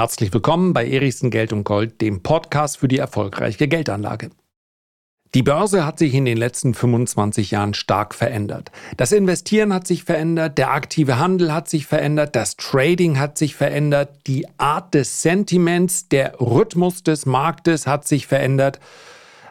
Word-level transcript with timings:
Herzlich 0.00 0.32
willkommen 0.32 0.72
bei 0.72 0.88
Erichsen 0.88 1.28
Geld 1.28 1.52
und 1.52 1.64
Gold, 1.64 2.00
dem 2.00 2.22
Podcast 2.22 2.78
für 2.78 2.88
die 2.88 2.96
erfolgreiche 2.96 3.68
Geldanlage. 3.68 4.30
Die 5.34 5.42
Börse 5.42 5.84
hat 5.84 5.98
sich 5.98 6.14
in 6.14 6.24
den 6.24 6.38
letzten 6.38 6.72
25 6.72 7.50
Jahren 7.50 7.74
stark 7.74 8.14
verändert. 8.14 8.72
Das 8.96 9.12
Investieren 9.12 9.74
hat 9.74 9.86
sich 9.86 10.04
verändert, 10.04 10.56
der 10.56 10.70
aktive 10.70 11.18
Handel 11.18 11.52
hat 11.52 11.68
sich 11.68 11.84
verändert, 11.84 12.34
das 12.34 12.56
Trading 12.56 13.18
hat 13.18 13.36
sich 13.36 13.54
verändert, 13.54 14.26
die 14.26 14.46
Art 14.56 14.94
des 14.94 15.20
Sentiments, 15.20 16.08
der 16.08 16.40
Rhythmus 16.40 17.02
des 17.02 17.26
Marktes 17.26 17.86
hat 17.86 18.08
sich 18.08 18.26
verändert. 18.26 18.80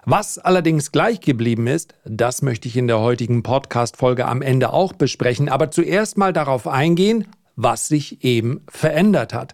Was 0.05 0.39
allerdings 0.39 0.91
gleich 0.91 1.21
geblieben 1.21 1.68
ist, 1.68 1.93
das 2.05 2.41
möchte 2.41 2.68
ich 2.68 2.75
in 2.75 2.88
der 2.88 3.02
heutigen 3.02 3.43
Podcast-Folge 3.43 4.25
am 4.25 4.41
Ende 4.41 4.73
auch 4.73 4.93
besprechen, 4.93 5.47
aber 5.47 5.70
zuerst 5.70 6.18
mal 6.18 6.34
darauf 6.34 6.68
eingehen, 6.68 7.27
was 7.55 7.88
sich 7.88 8.23
eben 8.23 8.61
verändert 8.68 9.36
hat. 9.36 9.53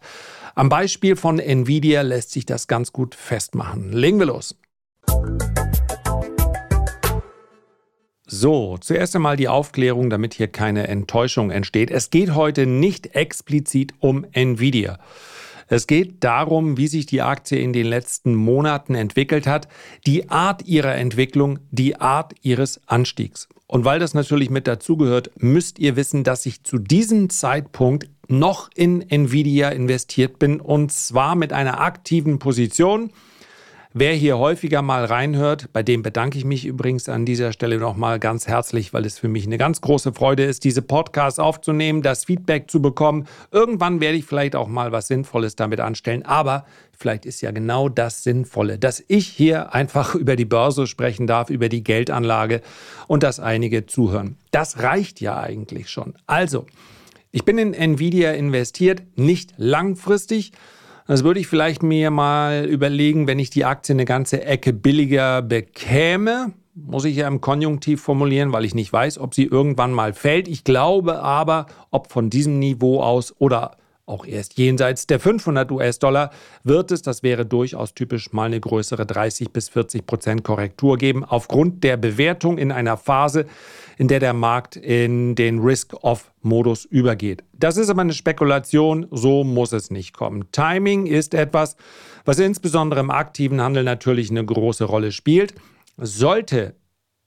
Am 0.58 0.70
Beispiel 0.70 1.18
von 1.18 1.38
Nvidia 1.38 2.02
lässt 2.02 2.32
sich 2.32 2.46
das 2.46 2.68
ganz 2.68 2.94
gut 2.94 3.14
festmachen. 3.14 3.92
Legen 3.92 4.20
wir 4.20 4.28
los. 4.28 4.58
So, 8.26 8.78
zuerst 8.78 9.18
einmal 9.18 9.36
die 9.36 9.50
Aufklärung, 9.50 10.10
damit 10.10 10.34
hier 10.34 10.48
keine 10.48 10.88
Enttäuschung 10.88 11.52
entsteht. 11.52 11.92
Es 11.92 12.10
geht 12.10 12.36
heute 12.36 12.68
nicht 12.68 13.16
explizit 13.16 13.94
um 14.00 14.26
Nvidia. 14.32 14.98
Es 15.68 15.88
geht 15.88 16.24
darum, 16.24 16.78
wie 16.78 16.88
sich 16.88 17.06
die 17.06 17.22
Aktie 17.22 17.60
in 17.60 17.74
den 17.74 17.88
letzten 17.88 18.36
Monaten 18.36 18.96
entwickelt 18.96 19.48
hat, 19.48 19.68
die 20.06 20.30
Art 20.30 20.66
ihrer 20.66 20.96
Entwicklung, 20.96 21.60
die 21.72 21.96
Art 22.00 22.34
ihres 22.42 22.82
Anstiegs. 22.86 23.48
Und 23.68 23.84
weil 23.84 24.00
das 24.00 24.14
natürlich 24.14 24.52
mit 24.52 24.68
dazugehört, 24.68 25.32
müsst 25.38 25.80
ihr 25.80 25.96
wissen, 25.96 26.24
dass 26.24 26.46
ich 26.46 26.64
zu 26.64 26.78
diesem 26.78 27.30
Zeitpunkt 27.30 28.10
noch 28.28 28.70
in 28.76 29.02
Nvidia 29.10 29.70
investiert 29.70 30.40
bin 30.40 30.60
und 30.60 30.92
zwar 30.92 31.36
mit 31.36 31.52
einer 31.52 31.80
aktiven 31.80 32.40
Position. 32.40 33.12
Wer 33.98 34.12
hier 34.12 34.38
häufiger 34.38 34.82
mal 34.82 35.06
reinhört, 35.06 35.72
bei 35.72 35.82
dem 35.82 36.04
bedanke 36.04 36.38
ich 36.38 36.44
mich 36.44 36.66
übrigens 36.66 37.08
an 37.08 37.24
dieser 37.24 37.54
Stelle 37.54 37.78
nochmal 37.78 38.20
ganz 38.20 38.46
herzlich, 38.46 38.94
weil 38.94 39.06
es 39.06 39.18
für 39.18 39.30
mich 39.30 39.46
eine 39.46 39.58
ganz 39.58 39.80
große 39.80 40.12
Freude 40.12 40.44
ist, 40.44 40.66
diese 40.66 40.82
Podcasts 40.82 41.40
aufzunehmen, 41.40 42.02
das 42.02 42.26
Feedback 42.26 42.70
zu 42.70 42.82
bekommen. 42.82 43.26
Irgendwann 43.52 44.02
werde 44.02 44.18
ich 44.18 44.26
vielleicht 44.26 44.58
auch 44.58 44.68
mal 44.68 44.92
was 44.92 45.08
Sinnvolles 45.08 45.56
damit 45.56 45.80
anstellen, 45.80 46.26
aber 46.26 46.66
vielleicht 46.92 47.26
ist 47.26 47.40
ja 47.40 47.52
genau 47.52 47.88
das 47.88 48.24
Sinnvolle, 48.24 48.78
dass 48.78 49.02
ich 49.08 49.30
hier 49.30 49.74
einfach 49.74 50.14
über 50.16 50.36
die 50.36 50.44
Börse 50.44 50.88
sprechen 50.88 51.26
darf, 51.26 51.50
über 51.50 51.70
die 51.70 51.82
Geldanlage 51.82 52.62
und 53.08 53.24
dass 53.24 53.40
einige 53.40 53.86
zuhören. 53.86 54.36
Das 54.52 54.80
reicht 54.80 55.22
ja 55.22 55.40
eigentlich 55.40 55.90
schon. 55.90 56.16
Also, 56.28 56.66
ich 57.32 57.46
bin 57.46 57.58
in 57.58 57.74
Nvidia 57.74 58.34
investiert, 58.34 59.04
nicht 59.16 59.54
langfristig, 59.56 60.52
das 61.08 61.24
würde 61.24 61.40
ich 61.40 61.48
vielleicht 61.48 61.84
mir 61.84 62.10
mal 62.12 62.66
überlegen, 62.66 63.28
wenn 63.28 63.40
ich 63.40 63.50
die 63.50 63.66
Aktie 63.66 63.94
eine 63.94 64.06
ganze 64.06 64.44
Ecke 64.44 64.74
billiger 64.74 65.42
bekäme. 65.42 66.54
Muss 66.74 67.06
ich 67.06 67.16
ja 67.16 67.28
im 67.28 67.42
Konjunktiv 67.42 68.02
formulieren, 68.02 68.52
weil 68.52 68.66
ich 68.66 68.76
nicht 68.76 68.92
weiß, 68.92 69.20
ob 69.20 69.34
sie 69.34 69.46
irgendwann 69.46 69.94
mal 69.94 70.14
fällt. 70.14 70.48
Ich 70.48 70.64
glaube 70.64 71.22
aber, 71.22 71.68
ob 71.92 72.12
von 72.12 72.30
diesem 72.30 72.60
Niveau 72.60 73.02
aus 73.02 73.34
oder 73.38 73.78
auch 74.06 74.26
erst 74.26 74.58
jenseits 74.58 75.08
der 75.08 75.20
500 75.20 75.72
US-Dollar 75.72 76.30
wird 76.64 76.92
es, 76.92 77.02
das 77.02 77.24
wäre 77.24 77.46
durchaus 77.46 77.94
typisch, 77.96 78.32
mal 78.34 78.46
eine 78.46 78.60
größere 78.60 79.06
30 79.06 79.52
bis 79.52 79.70
40 79.70 80.06
Prozent 80.06 80.44
Korrektur 80.44 80.98
geben, 80.98 81.24
aufgrund 81.24 81.84
der 81.84 81.98
Bewertung 81.98 82.58
in 82.58 82.72
einer 82.72 82.98
Phase, 82.98 83.46
in 83.98 84.08
der 84.08 84.20
der 84.20 84.34
Markt 84.34 84.76
in 84.76 85.34
den 85.36 85.60
Risk-Off-Modus 85.60 86.86
übergeht. 86.86 87.44
Das 87.54 87.78
ist 87.78 87.90
aber 87.90 88.02
eine 88.02 88.14
Spekulation, 88.14 89.08
so 89.10 89.44
muss 89.44 89.72
es 89.72 89.90
nicht 89.90 90.14
kommen. 90.16 90.52
Timing 90.52 91.08
ist 91.08 91.34
etwas, 91.34 91.76
was 92.26 92.38
insbesondere 92.38 93.00
im 93.00 93.10
aktiven 93.10 93.62
Handel 93.62 93.84
natürlich 93.84 94.30
eine 94.30 94.46
große 94.46 94.84
Rolle 94.84 95.12
spielt. 95.12 95.56
Sollte 95.98 96.76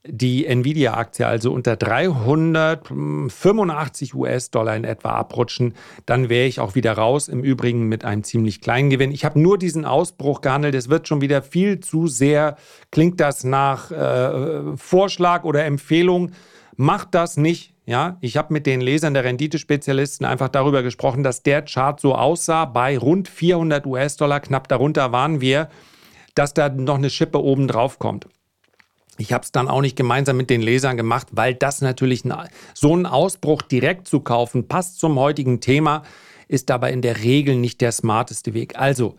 die 0.07 0.45
Nvidia-Aktie 0.45 1.27
also 1.27 1.51
unter 1.51 1.75
385 1.75 4.15
US-Dollar 4.15 4.77
in 4.77 4.85
etwa 4.85 5.09
abrutschen, 5.11 5.73
dann 6.05 6.29
wäre 6.29 6.47
ich 6.47 6.61
auch 6.61 6.75
wieder 6.75 6.93
raus. 6.93 7.27
Im 7.27 7.43
Übrigen 7.43 7.89
mit 7.89 8.05
einem 8.05 8.23
ziemlich 8.23 8.61
kleinen 8.61 8.89
Gewinn. 8.89 9.11
Ich 9.11 9.25
habe 9.25 9.37
nur 9.39 9.57
diesen 9.57 9.83
Ausbruch 9.85 10.39
gehandelt. 10.41 10.75
Es 10.75 10.87
wird 10.89 11.05
schon 11.07 11.21
wieder 11.21 11.41
viel 11.41 11.79
zu 11.81 12.07
sehr, 12.07 12.55
klingt 12.91 13.19
das 13.19 13.43
nach 13.43 13.91
äh, 13.91 14.77
Vorschlag 14.77 15.43
oder 15.43 15.65
Empfehlung. 15.65 16.31
Macht 16.77 17.13
das 17.13 17.35
nicht. 17.35 17.73
Ja, 17.85 18.17
ich 18.21 18.37
habe 18.37 18.53
mit 18.53 18.65
den 18.67 18.79
Lesern 18.81 19.15
der 19.15 19.23
Renditespezialisten 19.23 20.23
einfach 20.25 20.49
darüber 20.49 20.83
gesprochen, 20.83 21.23
dass 21.23 21.41
der 21.41 21.63
Chart 21.63 21.99
so 21.99 22.13
aussah 22.13 22.65
bei 22.65 22.95
rund 22.97 23.27
400 23.27 23.87
US-Dollar, 23.87 24.41
knapp 24.41 24.67
darunter 24.67 25.11
waren 25.11 25.41
wir, 25.41 25.69
dass 26.35 26.53
da 26.53 26.69
noch 26.69 26.99
eine 26.99 27.09
Schippe 27.09 27.43
oben 27.43 27.67
drauf 27.67 27.97
kommt. 27.97 28.27
Ich 29.19 29.33
habe 29.33 29.43
es 29.43 29.51
dann 29.51 29.67
auch 29.67 29.81
nicht 29.81 29.97
gemeinsam 29.97 30.37
mit 30.37 30.49
den 30.49 30.61
Lesern 30.61 30.95
gemacht, 30.95 31.27
weil 31.31 31.53
das 31.53 31.81
natürlich 31.81 32.23
so 32.73 32.93
einen 32.93 33.05
Ausbruch 33.05 33.61
direkt 33.61 34.07
zu 34.07 34.21
kaufen, 34.21 34.69
passt 34.69 34.99
zum 34.99 35.19
heutigen 35.19 35.59
Thema, 35.59 36.03
ist 36.47 36.69
dabei 36.69 36.93
in 36.93 37.01
der 37.01 37.21
Regel 37.21 37.57
nicht 37.57 37.81
der 37.81 37.91
smarteste 37.91 38.53
Weg. 38.53 38.79
Also 38.79 39.15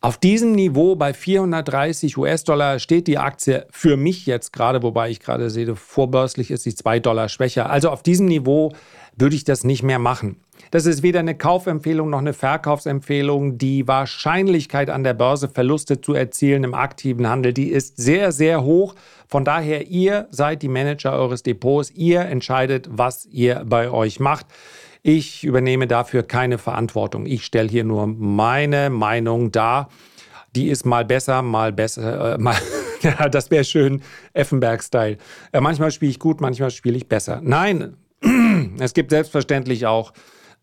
auf 0.00 0.18
diesem 0.18 0.52
Niveau 0.52 0.96
bei 0.96 1.14
430 1.14 2.18
US-Dollar 2.18 2.80
steht 2.80 3.06
die 3.06 3.18
Aktie 3.18 3.66
für 3.70 3.96
mich 3.96 4.26
jetzt 4.26 4.52
gerade, 4.52 4.82
wobei 4.82 5.10
ich 5.10 5.20
gerade 5.20 5.48
sehe, 5.48 5.74
vorbörslich 5.76 6.50
ist 6.50 6.64
sie 6.64 6.74
2 6.74 6.98
Dollar 7.00 7.28
schwächer. 7.28 7.70
Also 7.70 7.90
auf 7.90 8.02
diesem 8.02 8.26
Niveau 8.26 8.72
würde 9.16 9.36
ich 9.36 9.44
das 9.44 9.64
nicht 9.64 9.82
mehr 9.82 9.98
machen. 9.98 10.36
Das 10.70 10.86
ist 10.86 11.02
weder 11.02 11.20
eine 11.20 11.34
Kaufempfehlung 11.34 12.10
noch 12.10 12.18
eine 12.18 12.32
Verkaufsempfehlung. 12.32 13.58
Die 13.58 13.86
Wahrscheinlichkeit 13.86 14.90
an 14.90 15.04
der 15.04 15.14
Börse 15.14 15.48
Verluste 15.48 16.00
zu 16.00 16.14
erzielen 16.14 16.64
im 16.64 16.74
aktiven 16.74 17.28
Handel, 17.28 17.52
die 17.52 17.68
ist 17.68 17.96
sehr, 17.96 18.32
sehr 18.32 18.62
hoch. 18.62 18.94
Von 19.28 19.44
daher, 19.44 19.88
ihr 19.88 20.28
seid 20.30 20.62
die 20.62 20.68
Manager 20.68 21.12
eures 21.12 21.42
Depots. 21.42 21.90
Ihr 21.92 22.22
entscheidet, 22.22 22.88
was 22.90 23.26
ihr 23.26 23.64
bei 23.66 23.90
euch 23.90 24.20
macht. 24.20 24.46
Ich 25.02 25.44
übernehme 25.44 25.86
dafür 25.86 26.22
keine 26.24 26.58
Verantwortung. 26.58 27.26
Ich 27.26 27.44
stelle 27.44 27.68
hier 27.68 27.84
nur 27.84 28.06
meine 28.06 28.90
Meinung 28.90 29.52
dar. 29.52 29.88
Die 30.56 30.68
ist 30.68 30.84
mal 30.84 31.04
besser, 31.04 31.42
mal 31.42 31.72
besser, 31.72 32.34
äh, 32.34 32.38
mal, 32.40 32.56
ja, 33.02 33.28
das 33.28 33.50
wäre 33.50 33.64
schön, 33.64 34.02
Effenberg-Style. 34.32 35.18
Äh, 35.52 35.60
manchmal 35.60 35.90
spiele 35.92 36.10
ich 36.10 36.18
gut, 36.18 36.40
manchmal 36.40 36.70
spiele 36.70 36.96
ich 36.96 37.08
besser. 37.08 37.40
Nein, 37.42 37.96
es 38.78 38.94
gibt 38.94 39.10
selbstverständlich 39.10 39.86
auch 39.86 40.12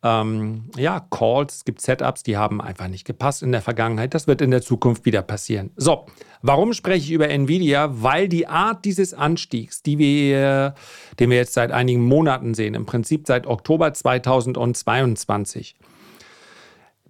ähm, 0.03 0.65
ja, 0.75 0.99
Calls, 1.09 1.55
es 1.55 1.65
gibt 1.65 1.81
Setups, 1.81 2.23
die 2.23 2.35
haben 2.35 2.59
einfach 2.59 2.89
nicht 2.89 3.05
gepasst 3.05 3.41
in 3.41 3.53
der 3.53 3.61
Vergangenheit. 3.61 4.13
Das 4.13 4.27
wird 4.27 4.41
in 4.41 4.51
der 4.51 4.61
Zukunft 4.61 5.05
wieder 5.05 5.21
passieren. 5.21 5.71
So, 5.77 6.05
warum 6.41 6.73
spreche 6.73 7.05
ich 7.05 7.11
über 7.11 7.29
Nvidia? 7.29 7.89
Weil 8.03 8.27
die 8.27 8.47
Art 8.47 8.83
dieses 8.83 9.13
Anstiegs, 9.13 9.81
die 9.81 9.97
wir, 9.97 10.75
den 11.19 11.29
wir 11.29 11.37
jetzt 11.37 11.53
seit 11.53 11.71
einigen 11.71 12.03
Monaten 12.03 12.53
sehen, 12.53 12.73
im 12.73 12.85
Prinzip 12.85 13.27
seit 13.27 13.47
Oktober 13.47 13.93
2022, 13.93 15.75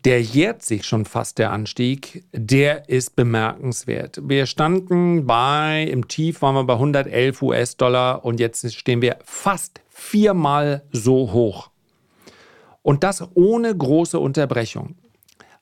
der 0.05 0.21
jährt 0.21 0.63
sich 0.63 0.85
schon 0.85 1.05
fast 1.05 1.37
der 1.37 1.51
Anstieg, 1.51 2.25
der 2.33 2.89
ist 2.89 3.15
bemerkenswert. 3.15 4.19
Wir 4.23 4.45
standen 4.45 5.25
bei, 5.25 5.83
im 5.89 6.07
Tief 6.07 6.41
waren 6.41 6.55
wir 6.55 6.65
bei 6.65 6.73
111 6.73 7.41
US-Dollar 7.41 8.25
und 8.25 8.39
jetzt 8.39 8.73
stehen 8.73 9.01
wir 9.01 9.17
fast 9.23 9.81
viermal 9.89 10.83
so 10.91 11.31
hoch. 11.31 11.69
Und 12.81 13.03
das 13.03 13.25
ohne 13.33 13.75
große 13.75 14.19
Unterbrechung. 14.19 14.95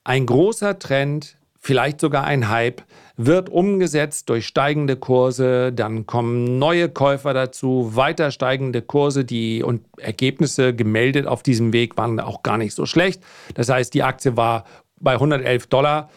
Ein 0.04 0.26
großer 0.26 0.80
Trend, 0.80 1.38
vielleicht 1.62 2.02
sogar 2.02 2.24
ein 2.26 2.50
Hype, 2.50 2.82
wird 3.18 3.50
umgesetzt 3.50 4.30
durch 4.30 4.48
steigende 4.48 4.98
Kurse, 4.98 5.72
dann 5.72 6.08
kommen 6.08 6.58
neue 6.58 6.90
Käufer 6.90 7.36
dazu, 7.36 7.96
weiter 7.96 8.32
steigende 8.32 8.82
Kurse, 8.82 9.24
die 9.24 9.62
und 9.62 9.86
Ergebnisse 9.98 10.76
gemeldet 10.76 11.28
auf 11.28 11.44
diesem 11.44 11.72
Weg 11.72 11.98
waren 11.98 12.20
auch 12.20 12.42
gar 12.42 12.58
nicht 12.58 12.74
so 12.74 12.88
schlecht. 12.88 13.22
Das 13.54 13.70
heißt, 13.70 13.94
die 13.94 14.02
Aktie 14.02 14.36
war 14.36 14.66
bei 15.00 15.14
111 15.14 15.68
Dollar, 15.68 16.10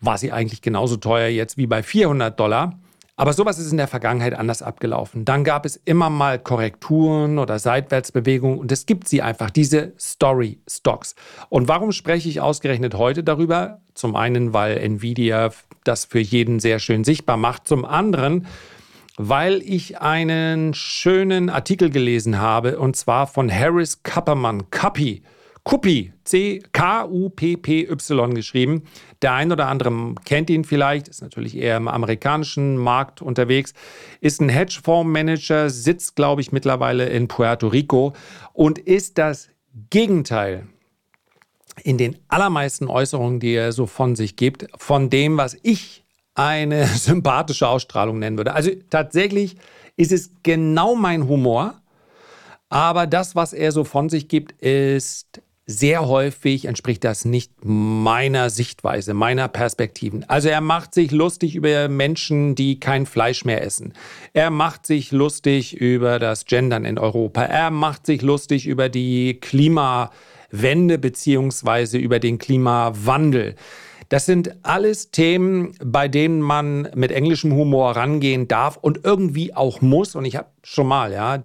war 0.00 0.18
sie 0.18 0.32
eigentlich 0.32 0.60
genauso 0.60 0.96
teuer 0.96 1.28
jetzt 1.28 1.56
wie 1.56 1.66
bei 1.66 1.82
400 1.82 2.38
Dollar. 2.38 2.78
Aber 3.18 3.32
sowas 3.32 3.58
ist 3.58 3.72
in 3.72 3.78
der 3.78 3.88
Vergangenheit 3.88 4.32
anders 4.32 4.62
abgelaufen. 4.62 5.24
Dann 5.24 5.42
gab 5.42 5.66
es 5.66 5.74
immer 5.74 6.08
mal 6.08 6.38
Korrekturen 6.38 7.40
oder 7.40 7.58
Seitwärtsbewegungen 7.58 8.60
und 8.60 8.70
es 8.70 8.86
gibt 8.86 9.08
sie 9.08 9.22
einfach, 9.22 9.50
diese 9.50 9.92
Story-Stocks. 9.98 11.16
Und 11.48 11.66
warum 11.66 11.90
spreche 11.90 12.28
ich 12.28 12.40
ausgerechnet 12.40 12.94
heute 12.94 13.24
darüber? 13.24 13.80
Zum 13.94 14.14
einen, 14.14 14.52
weil 14.52 14.78
Nvidia 14.78 15.50
das 15.82 16.04
für 16.04 16.20
jeden 16.20 16.60
sehr 16.60 16.78
schön 16.78 17.02
sichtbar 17.02 17.36
macht. 17.36 17.66
Zum 17.66 17.84
anderen, 17.84 18.46
weil 19.16 19.62
ich 19.62 20.00
einen 20.00 20.72
schönen 20.72 21.50
Artikel 21.50 21.90
gelesen 21.90 22.38
habe 22.38 22.78
und 22.78 22.94
zwar 22.94 23.26
von 23.26 23.52
Harris 23.52 24.04
Kappermann, 24.04 24.70
Kappy. 24.70 25.24
Kuppi, 25.68 26.12
C-K-U-P-P-Y 26.24 27.90
geschrieben. 28.34 28.84
Der 29.20 29.34
ein 29.34 29.52
oder 29.52 29.68
andere 29.68 30.14
kennt 30.24 30.48
ihn 30.48 30.64
vielleicht, 30.64 31.08
ist 31.08 31.20
natürlich 31.20 31.58
eher 31.58 31.76
im 31.76 31.88
amerikanischen 31.88 32.78
Markt 32.78 33.20
unterwegs, 33.20 33.74
ist 34.22 34.40
ein 34.40 34.48
Hedgefondsmanager, 34.48 35.68
sitzt, 35.68 36.16
glaube 36.16 36.40
ich, 36.40 36.52
mittlerweile 36.52 37.10
in 37.10 37.28
Puerto 37.28 37.68
Rico 37.68 38.14
und 38.54 38.78
ist 38.78 39.18
das 39.18 39.50
Gegenteil 39.90 40.66
in 41.84 41.98
den 41.98 42.16
allermeisten 42.28 42.88
Äußerungen, 42.88 43.38
die 43.38 43.52
er 43.52 43.72
so 43.72 43.84
von 43.84 44.16
sich 44.16 44.36
gibt, 44.36 44.68
von 44.78 45.10
dem, 45.10 45.36
was 45.36 45.54
ich 45.62 46.02
eine 46.34 46.86
sympathische 46.96 47.68
Ausstrahlung 47.68 48.18
nennen 48.18 48.38
würde. 48.38 48.54
Also 48.54 48.70
tatsächlich 48.88 49.56
ist 49.96 50.12
es 50.12 50.30
genau 50.42 50.94
mein 50.94 51.28
Humor, 51.28 51.82
aber 52.70 53.06
das, 53.06 53.36
was 53.36 53.52
er 53.52 53.70
so 53.70 53.84
von 53.84 54.08
sich 54.08 54.28
gibt, 54.28 54.52
ist 54.62 55.42
sehr 55.70 56.08
häufig 56.08 56.64
entspricht 56.64 57.04
das 57.04 57.26
nicht 57.26 57.52
meiner 57.62 58.48
Sichtweise, 58.48 59.12
meiner 59.12 59.48
Perspektiven. 59.48 60.24
Also 60.26 60.48
er 60.48 60.62
macht 60.62 60.94
sich 60.94 61.10
lustig 61.10 61.54
über 61.54 61.90
Menschen, 61.90 62.54
die 62.54 62.80
kein 62.80 63.04
Fleisch 63.04 63.44
mehr 63.44 63.62
essen. 63.62 63.92
Er 64.32 64.48
macht 64.48 64.86
sich 64.86 65.12
lustig 65.12 65.76
über 65.76 66.18
das 66.18 66.46
Gendern 66.46 66.86
in 66.86 66.98
Europa. 66.98 67.42
Er 67.42 67.70
macht 67.70 68.06
sich 68.06 68.22
lustig 68.22 68.66
über 68.66 68.88
die 68.88 69.40
Klimawende 69.40 70.98
beziehungsweise 70.98 71.98
über 71.98 72.18
den 72.18 72.38
Klimawandel. 72.38 73.54
Das 74.08 74.24
sind 74.24 74.54
alles 74.62 75.10
Themen, 75.10 75.74
bei 75.84 76.08
denen 76.08 76.40
man 76.40 76.88
mit 76.94 77.12
englischem 77.12 77.52
Humor 77.52 77.90
rangehen 77.94 78.48
darf 78.48 78.78
und 78.78 79.04
irgendwie 79.04 79.54
auch 79.54 79.82
muss. 79.82 80.14
Und 80.14 80.24
ich 80.24 80.36
habe 80.36 80.48
schon 80.62 80.86
mal, 80.86 81.12
ja, 81.12 81.38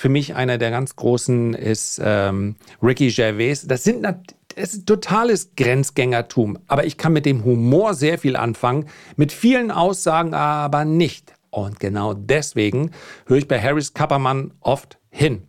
für 0.00 0.08
mich 0.08 0.34
einer 0.34 0.56
der 0.56 0.70
ganz 0.70 0.96
großen 0.96 1.52
ist 1.52 2.00
ähm, 2.02 2.56
Ricky 2.82 3.10
Gervais. 3.10 3.66
Das 3.66 3.84
sind 3.84 4.02
das 4.02 4.16
ist 4.56 4.86
totales 4.86 5.50
Grenzgängertum, 5.56 6.58
aber 6.68 6.86
ich 6.86 6.96
kann 6.96 7.12
mit 7.12 7.26
dem 7.26 7.44
Humor 7.44 7.92
sehr 7.92 8.18
viel 8.18 8.34
anfangen, 8.34 8.86
mit 9.16 9.30
vielen 9.30 9.70
Aussagen 9.70 10.32
aber 10.32 10.86
nicht. 10.86 11.34
Und 11.50 11.80
genau 11.80 12.14
deswegen 12.14 12.92
höre 13.26 13.36
ich 13.36 13.46
bei 13.46 13.60
Harris 13.60 13.92
Kappermann 13.92 14.54
oft 14.60 14.96
hin, 15.10 15.42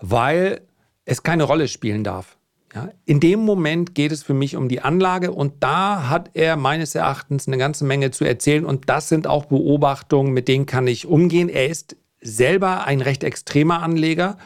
weil 0.00 0.60
es 1.04 1.24
keine 1.24 1.42
Rolle 1.42 1.66
spielen 1.66 2.04
darf. 2.04 2.36
Ja, 2.76 2.90
in 3.06 3.18
dem 3.18 3.40
Moment 3.40 3.96
geht 3.96 4.12
es 4.12 4.22
für 4.22 4.34
mich 4.34 4.54
um 4.54 4.68
die 4.68 4.82
Anlage 4.82 5.32
und 5.32 5.64
da 5.64 6.08
hat 6.08 6.30
er 6.34 6.56
meines 6.56 6.94
Erachtens 6.94 7.48
eine 7.48 7.58
ganze 7.58 7.84
Menge 7.84 8.12
zu 8.12 8.24
erzählen 8.24 8.64
und 8.64 8.88
das 8.88 9.08
sind 9.08 9.26
auch 9.26 9.46
Beobachtungen, 9.46 10.32
mit 10.32 10.46
denen 10.46 10.66
kann 10.66 10.86
ich 10.86 11.06
umgehen. 11.06 11.48
Er 11.48 11.66
ist 11.66 11.96
selber 12.24 12.86
ein 12.86 13.00
recht 13.00 13.22
extremer 13.22 13.82
Anleger. 13.82 14.36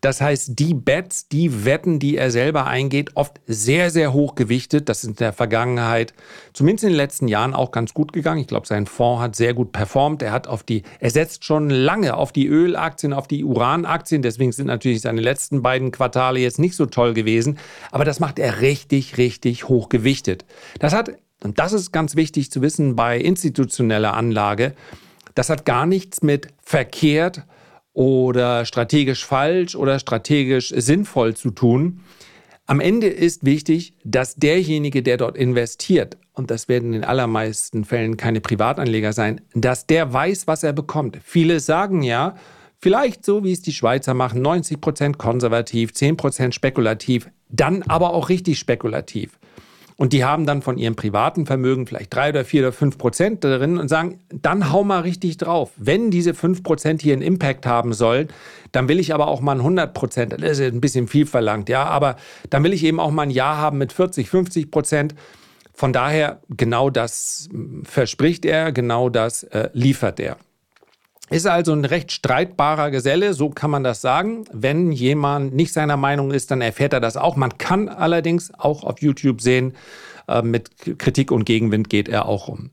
Das 0.00 0.20
heißt, 0.20 0.58
die 0.58 0.74
Bets, 0.74 1.28
die 1.28 1.64
Wetten, 1.64 1.98
die 1.98 2.16
er 2.16 2.30
selber 2.30 2.66
eingeht, 2.66 3.16
oft 3.16 3.40
sehr, 3.46 3.90
sehr 3.90 4.12
hoch 4.12 4.34
gewichtet. 4.34 4.88
Das 4.88 5.02
ist 5.02 5.10
in 5.10 5.16
der 5.16 5.32
Vergangenheit, 5.32 6.14
zumindest 6.52 6.84
in 6.84 6.90
den 6.90 6.96
letzten 6.96 7.26
Jahren, 7.26 7.54
auch 7.54 7.72
ganz 7.72 7.94
gut 7.94 8.12
gegangen. 8.12 8.40
Ich 8.40 8.46
glaube, 8.46 8.66
sein 8.66 8.86
Fonds 8.86 9.22
hat 9.22 9.36
sehr 9.36 9.54
gut 9.54 9.72
performt. 9.72 10.22
Er 10.22 10.32
hat 10.32 10.46
auf 10.46 10.62
die, 10.62 10.82
er 11.00 11.10
setzt 11.10 11.44
schon 11.44 11.70
lange 11.70 12.16
auf 12.16 12.32
die 12.32 12.46
Ölaktien, 12.46 13.12
auf 13.12 13.26
die 13.26 13.44
Uranaktien. 13.44 14.22
Deswegen 14.22 14.52
sind 14.52 14.66
natürlich 14.66 15.00
seine 15.00 15.20
letzten 15.20 15.62
beiden 15.62 15.90
Quartale 15.90 16.38
jetzt 16.38 16.58
nicht 16.58 16.76
so 16.76 16.86
toll 16.86 17.14
gewesen. 17.14 17.58
Aber 17.90 18.04
das 18.04 18.20
macht 18.20 18.38
er 18.38 18.60
richtig, 18.60 19.18
richtig 19.18 19.68
hoch 19.68 19.88
gewichtet. 19.88 20.44
Das 20.78 20.92
hat, 20.92 21.12
und 21.42 21.58
das 21.58 21.72
ist 21.72 21.92
ganz 21.92 22.14
wichtig 22.14 22.52
zu 22.52 22.62
wissen 22.62 22.94
bei 22.94 23.18
institutioneller 23.18 24.14
Anlage, 24.14 24.74
das 25.38 25.50
hat 25.50 25.64
gar 25.64 25.86
nichts 25.86 26.20
mit 26.20 26.48
verkehrt 26.64 27.44
oder 27.92 28.64
strategisch 28.64 29.24
falsch 29.24 29.76
oder 29.76 30.00
strategisch 30.00 30.74
sinnvoll 30.76 31.36
zu 31.36 31.50
tun. 31.50 32.00
Am 32.66 32.80
Ende 32.80 33.06
ist 33.06 33.44
wichtig, 33.44 33.94
dass 34.04 34.34
derjenige, 34.34 35.00
der 35.00 35.16
dort 35.16 35.36
investiert, 35.36 36.16
und 36.32 36.50
das 36.50 36.68
werden 36.68 36.86
in 36.86 36.92
den 37.00 37.04
allermeisten 37.04 37.84
Fällen 37.84 38.16
keine 38.16 38.40
Privatanleger 38.40 39.12
sein, 39.12 39.40
dass 39.54 39.86
der 39.86 40.12
weiß, 40.12 40.48
was 40.48 40.64
er 40.64 40.72
bekommt. 40.72 41.18
Viele 41.22 41.60
sagen 41.60 42.02
ja, 42.02 42.34
vielleicht 42.80 43.24
so 43.24 43.44
wie 43.44 43.52
es 43.52 43.62
die 43.62 43.72
Schweizer 43.72 44.14
machen, 44.14 44.42
90 44.42 44.80
Prozent 44.80 45.18
konservativ, 45.18 45.94
10 45.94 46.16
Prozent 46.16 46.54
spekulativ, 46.56 47.30
dann 47.48 47.84
aber 47.84 48.12
auch 48.12 48.28
richtig 48.28 48.58
spekulativ. 48.58 49.38
Und 50.00 50.12
die 50.12 50.24
haben 50.24 50.46
dann 50.46 50.62
von 50.62 50.78
ihrem 50.78 50.94
privaten 50.94 51.44
Vermögen 51.44 51.84
vielleicht 51.84 52.14
drei 52.14 52.28
oder 52.28 52.44
vier 52.44 52.62
oder 52.62 52.72
fünf 52.72 52.98
Prozent 52.98 53.42
drin 53.42 53.78
und 53.78 53.88
sagen, 53.88 54.20
dann 54.28 54.70
hau 54.72 54.84
mal 54.84 55.00
richtig 55.00 55.38
drauf. 55.38 55.72
Wenn 55.76 56.12
diese 56.12 56.34
fünf 56.34 56.62
Prozent 56.62 57.02
hier 57.02 57.14
einen 57.14 57.22
Impact 57.22 57.66
haben 57.66 57.92
sollen, 57.92 58.28
dann 58.70 58.88
will 58.88 59.00
ich 59.00 59.12
aber 59.12 59.26
auch 59.26 59.40
mal 59.40 59.56
ein 59.56 59.58
100 59.58 59.92
Prozent. 59.94 60.32
Das 60.34 60.60
ist 60.60 60.72
ein 60.72 60.80
bisschen 60.80 61.08
viel 61.08 61.26
verlangt, 61.26 61.68
ja. 61.68 61.82
Aber 61.82 62.14
dann 62.48 62.62
will 62.62 62.72
ich 62.72 62.84
eben 62.84 63.00
auch 63.00 63.10
mal 63.10 63.24
ein 63.24 63.30
Jahr 63.30 63.56
haben 63.56 63.78
mit 63.78 63.92
40, 63.92 64.30
50 64.30 64.70
Prozent. 64.70 65.16
Von 65.74 65.92
daher, 65.92 66.42
genau 66.48 66.90
das 66.90 67.48
verspricht 67.82 68.44
er, 68.44 68.70
genau 68.70 69.08
das 69.08 69.42
äh, 69.42 69.68
liefert 69.72 70.20
er. 70.20 70.36
Ist 71.30 71.46
also 71.46 71.72
ein 71.72 71.84
recht 71.84 72.10
streitbarer 72.12 72.90
Geselle, 72.90 73.34
so 73.34 73.50
kann 73.50 73.70
man 73.70 73.84
das 73.84 74.00
sagen. 74.00 74.46
Wenn 74.52 74.92
jemand 74.92 75.54
nicht 75.54 75.72
seiner 75.72 75.96
Meinung 75.96 76.30
ist, 76.30 76.50
dann 76.50 76.60
erfährt 76.60 76.92
er 76.92 77.00
das 77.00 77.16
auch. 77.16 77.36
Man 77.36 77.58
kann 77.58 77.88
allerdings 77.88 78.52
auch 78.58 78.82
auf 78.84 79.00
YouTube 79.00 79.40
sehen, 79.40 79.76
äh, 80.28 80.42
mit 80.42 80.70
Kritik 80.98 81.30
und 81.30 81.44
Gegenwind 81.44 81.90
geht 81.90 82.08
er 82.08 82.26
auch 82.26 82.48
um. 82.48 82.70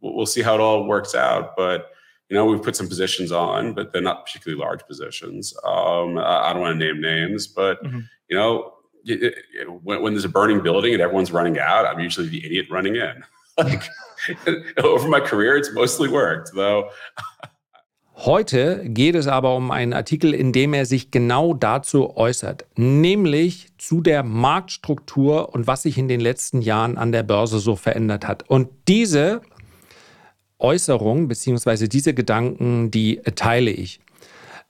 We'll 0.00 0.26
see 0.26 0.44
how 0.44 0.54
it 0.56 0.60
all 0.60 0.86
works 0.86 1.14
out, 1.14 1.56
but 1.56 1.86
you 2.28 2.36
know, 2.36 2.46
we've 2.46 2.62
put 2.62 2.76
some 2.76 2.88
positions 2.88 3.32
on, 3.32 3.74
but 3.74 3.92
they're 3.92 4.02
not 4.02 4.24
particularly 4.24 4.60
large 4.60 4.86
positions. 4.86 5.54
Um, 5.64 6.18
I 6.18 6.52
don't 6.52 6.60
want 6.60 6.78
to 6.78 6.84
name 6.84 7.00
names, 7.00 7.46
but 7.48 7.82
mm 7.82 7.90
-hmm. 7.90 8.02
you 8.28 8.36
know, 8.36 8.74
when, 9.82 10.02
when, 10.02 10.14
there's 10.14 10.24
a 10.24 10.28
burning 10.28 10.62
building 10.62 10.94
and 10.94 11.02
everyone's 11.02 11.30
running 11.30 11.58
out, 11.58 11.86
I'm 11.86 12.00
usually 12.00 12.28
the 12.28 12.46
idiot 12.46 12.66
running 12.70 12.96
in. 12.96 13.24
like 13.58 13.88
over 14.82 15.08
my 15.08 15.20
career, 15.20 15.56
it's 15.56 15.72
mostly 15.72 16.08
worked, 16.08 16.52
though. 16.54 16.90
Heute 18.16 18.82
geht 18.84 19.16
es 19.16 19.26
aber 19.26 19.56
um 19.56 19.72
einen 19.72 19.92
Artikel, 19.92 20.34
in 20.34 20.52
dem 20.52 20.72
er 20.72 20.86
sich 20.86 21.10
genau 21.10 21.52
dazu 21.52 22.16
äußert, 22.16 22.64
nämlich 22.76 23.68
zu 23.76 24.00
der 24.00 24.22
Marktstruktur 24.22 25.52
und 25.52 25.66
was 25.66 25.82
sich 25.82 25.98
in 25.98 26.06
den 26.06 26.20
letzten 26.20 26.62
Jahren 26.62 26.96
an 26.96 27.10
der 27.10 27.24
Börse 27.24 27.58
so 27.58 27.74
verändert 27.74 28.28
hat. 28.28 28.48
Und 28.48 28.68
diese 28.86 29.42
Äußerung 30.58 31.26
bzw. 31.26 31.88
diese 31.88 32.14
Gedanken, 32.14 32.90
die 32.90 33.16
teile 33.34 33.70
ich. 33.70 34.00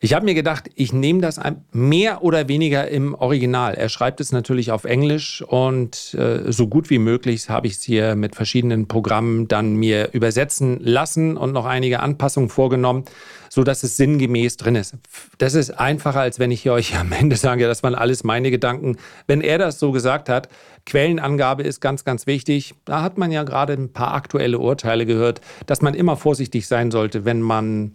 Ich 0.05 0.13
habe 0.13 0.27
mir 0.27 0.35
gedacht, 0.35 0.69
ich 0.75 0.93
nehme 0.93 1.23
das 1.23 1.41
mehr 1.73 2.23
oder 2.23 2.47
weniger 2.47 2.89
im 2.89 3.15
Original. 3.15 3.73
Er 3.73 3.89
schreibt 3.89 4.21
es 4.21 4.33
natürlich 4.33 4.71
auf 4.71 4.85
Englisch 4.85 5.41
und 5.41 6.13
äh, 6.13 6.53
so 6.53 6.67
gut 6.67 6.91
wie 6.91 6.99
möglich 6.99 7.49
habe 7.49 7.69
ich 7.69 7.77
es 7.77 7.83
hier 7.83 8.15
mit 8.15 8.37
verschiedenen 8.37 8.87
Programmen 8.87 9.49
dann 9.49 9.77
mir 9.77 10.11
übersetzen 10.13 10.79
lassen 10.83 11.39
und 11.39 11.55
noch 11.55 11.65
einige 11.65 12.01
Anpassungen 12.01 12.51
vorgenommen, 12.51 13.07
sodass 13.49 13.83
es 13.83 13.97
sinngemäß 13.97 14.59
drin 14.59 14.75
ist. 14.75 14.95
Das 15.39 15.55
ist 15.55 15.71
einfacher, 15.71 16.21
als 16.21 16.39
wenn 16.39 16.51
ich 16.51 16.61
hier 16.61 16.75
euch 16.75 16.99
am 16.99 17.11
Ende 17.11 17.37
sage, 17.37 17.67
das 17.67 17.83
waren 17.83 17.95
alles 17.95 18.25
meine 18.25 18.51
Gedanken. 18.51 18.99
Wenn 19.27 19.41
er 19.41 19.57
das 19.57 19.79
so 19.79 19.91
gesagt 19.91 20.29
hat, 20.29 20.51
Quellenangabe 20.85 21.63
ist 21.63 21.81
ganz, 21.81 22.05
ganz 22.05 22.27
wichtig. 22.27 22.75
Da 22.85 23.01
hat 23.01 23.17
man 23.17 23.33
ja 23.33 23.43
gerade 23.43 23.73
ein 23.73 23.91
paar 23.91 24.13
aktuelle 24.13 24.59
Urteile 24.59 25.07
gehört, 25.07 25.41
dass 25.65 25.81
man 25.81 25.95
immer 25.95 26.19
vorsichtig 26.19 26.67
sein 26.67 26.91
sollte, 26.91 27.25
wenn 27.25 27.41
man 27.41 27.95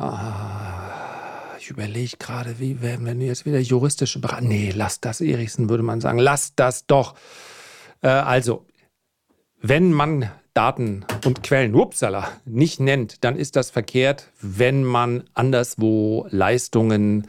Ah, 0.00 1.56
ich 1.58 1.68
überlege 1.68 2.16
gerade, 2.16 2.58
wie 2.58 2.80
werden 2.80 3.04
wir 3.04 3.14
jetzt 3.26 3.44
wieder 3.44 3.58
juristische 3.58 4.18
Beratung. 4.18 4.48
Nee, 4.48 4.72
lass 4.74 5.00
das, 5.00 5.20
Erichsen, 5.20 5.68
würde 5.68 5.82
man 5.82 6.00
sagen. 6.00 6.18
Lass 6.18 6.54
das 6.54 6.86
doch. 6.86 7.14
Äh, 8.00 8.08
also, 8.08 8.64
wenn 9.60 9.92
man 9.92 10.30
Daten 10.54 11.04
und 11.26 11.42
Quellen, 11.42 11.74
upsala, 11.74 12.30
nicht 12.46 12.80
nennt, 12.80 13.24
dann 13.24 13.36
ist 13.36 13.56
das 13.56 13.68
verkehrt, 13.68 14.30
wenn 14.40 14.84
man 14.84 15.24
anderswo 15.34 16.26
Leistungen 16.30 17.26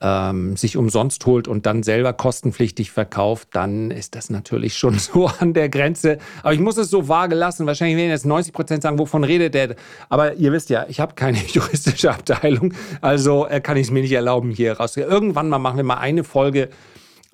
ähm, 0.00 0.56
sich 0.56 0.76
umsonst 0.76 1.26
holt 1.26 1.46
und 1.46 1.66
dann 1.66 1.82
selber 1.82 2.12
kostenpflichtig 2.12 2.90
verkauft, 2.90 3.48
dann 3.52 3.90
ist 3.90 4.14
das 4.14 4.30
natürlich 4.30 4.76
schon 4.76 4.98
so 4.98 5.26
an 5.26 5.52
der 5.52 5.68
Grenze. 5.68 6.18
Aber 6.42 6.54
ich 6.54 6.60
muss 6.60 6.76
es 6.76 6.90
so 6.90 7.08
vage 7.08 7.34
lassen. 7.34 7.66
Wahrscheinlich 7.66 7.96
werden 7.96 8.10
jetzt 8.10 8.26
90 8.26 8.52
Prozent 8.52 8.82
sagen, 8.82 8.98
wovon 8.98 9.24
redet 9.24 9.54
der? 9.54 9.76
Aber 10.08 10.34
ihr 10.34 10.52
wisst 10.52 10.70
ja, 10.70 10.86
ich 10.88 11.00
habe 11.00 11.14
keine 11.14 11.38
juristische 11.46 12.10
Abteilung, 12.10 12.74
also 13.00 13.46
äh, 13.46 13.60
kann 13.60 13.76
ich 13.76 13.88
es 13.88 13.90
mir 13.90 14.02
nicht 14.02 14.12
erlauben, 14.12 14.50
hier 14.50 14.74
raus. 14.74 14.96
Irgendwann 14.96 15.48
mal 15.48 15.58
machen 15.58 15.76
wir 15.76 15.84
mal 15.84 15.98
eine 15.98 16.24
Folge 16.24 16.70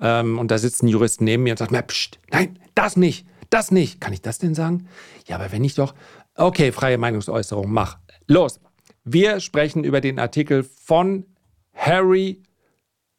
ähm, 0.01 0.39
und 0.39 0.51
da 0.51 0.59
sitzt 0.59 0.83
ein 0.83 0.89
Jurist 0.89 1.21
neben 1.21 1.45
mir 1.45 1.53
und 1.53 1.59
sagt 1.59 1.73
Psst, 1.87 2.19
nein, 2.31 2.59
das 2.75 2.97
nicht, 2.97 3.27
das 3.51 3.71
nicht. 3.71 4.01
Kann 4.01 4.13
ich 4.13 4.23
das 4.23 4.39
denn 4.39 4.55
sagen? 4.55 4.89
Ja, 5.27 5.37
aber 5.37 5.53
wenn 5.53 5.65
ich 5.65 5.75
doch. 5.75 5.95
Okay, 6.35 6.73
freie 6.73 6.99
Meinungsäußerung, 6.99 7.71
mach. 7.71 7.99
Los. 8.27 8.61
Wir 9.05 9.39
sprechen 9.39 9.85
über 9.85 10.01
den 10.01 10.19
Artikel 10.19 10.65
von 10.65 11.27
Harry 11.75 12.43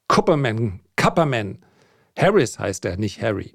Kupperman, 0.08 0.80
Kupperman. 0.96 1.60
Harris 2.18 2.58
heißt 2.58 2.86
er, 2.86 2.98
nicht 2.98 3.22
Harry. 3.22 3.54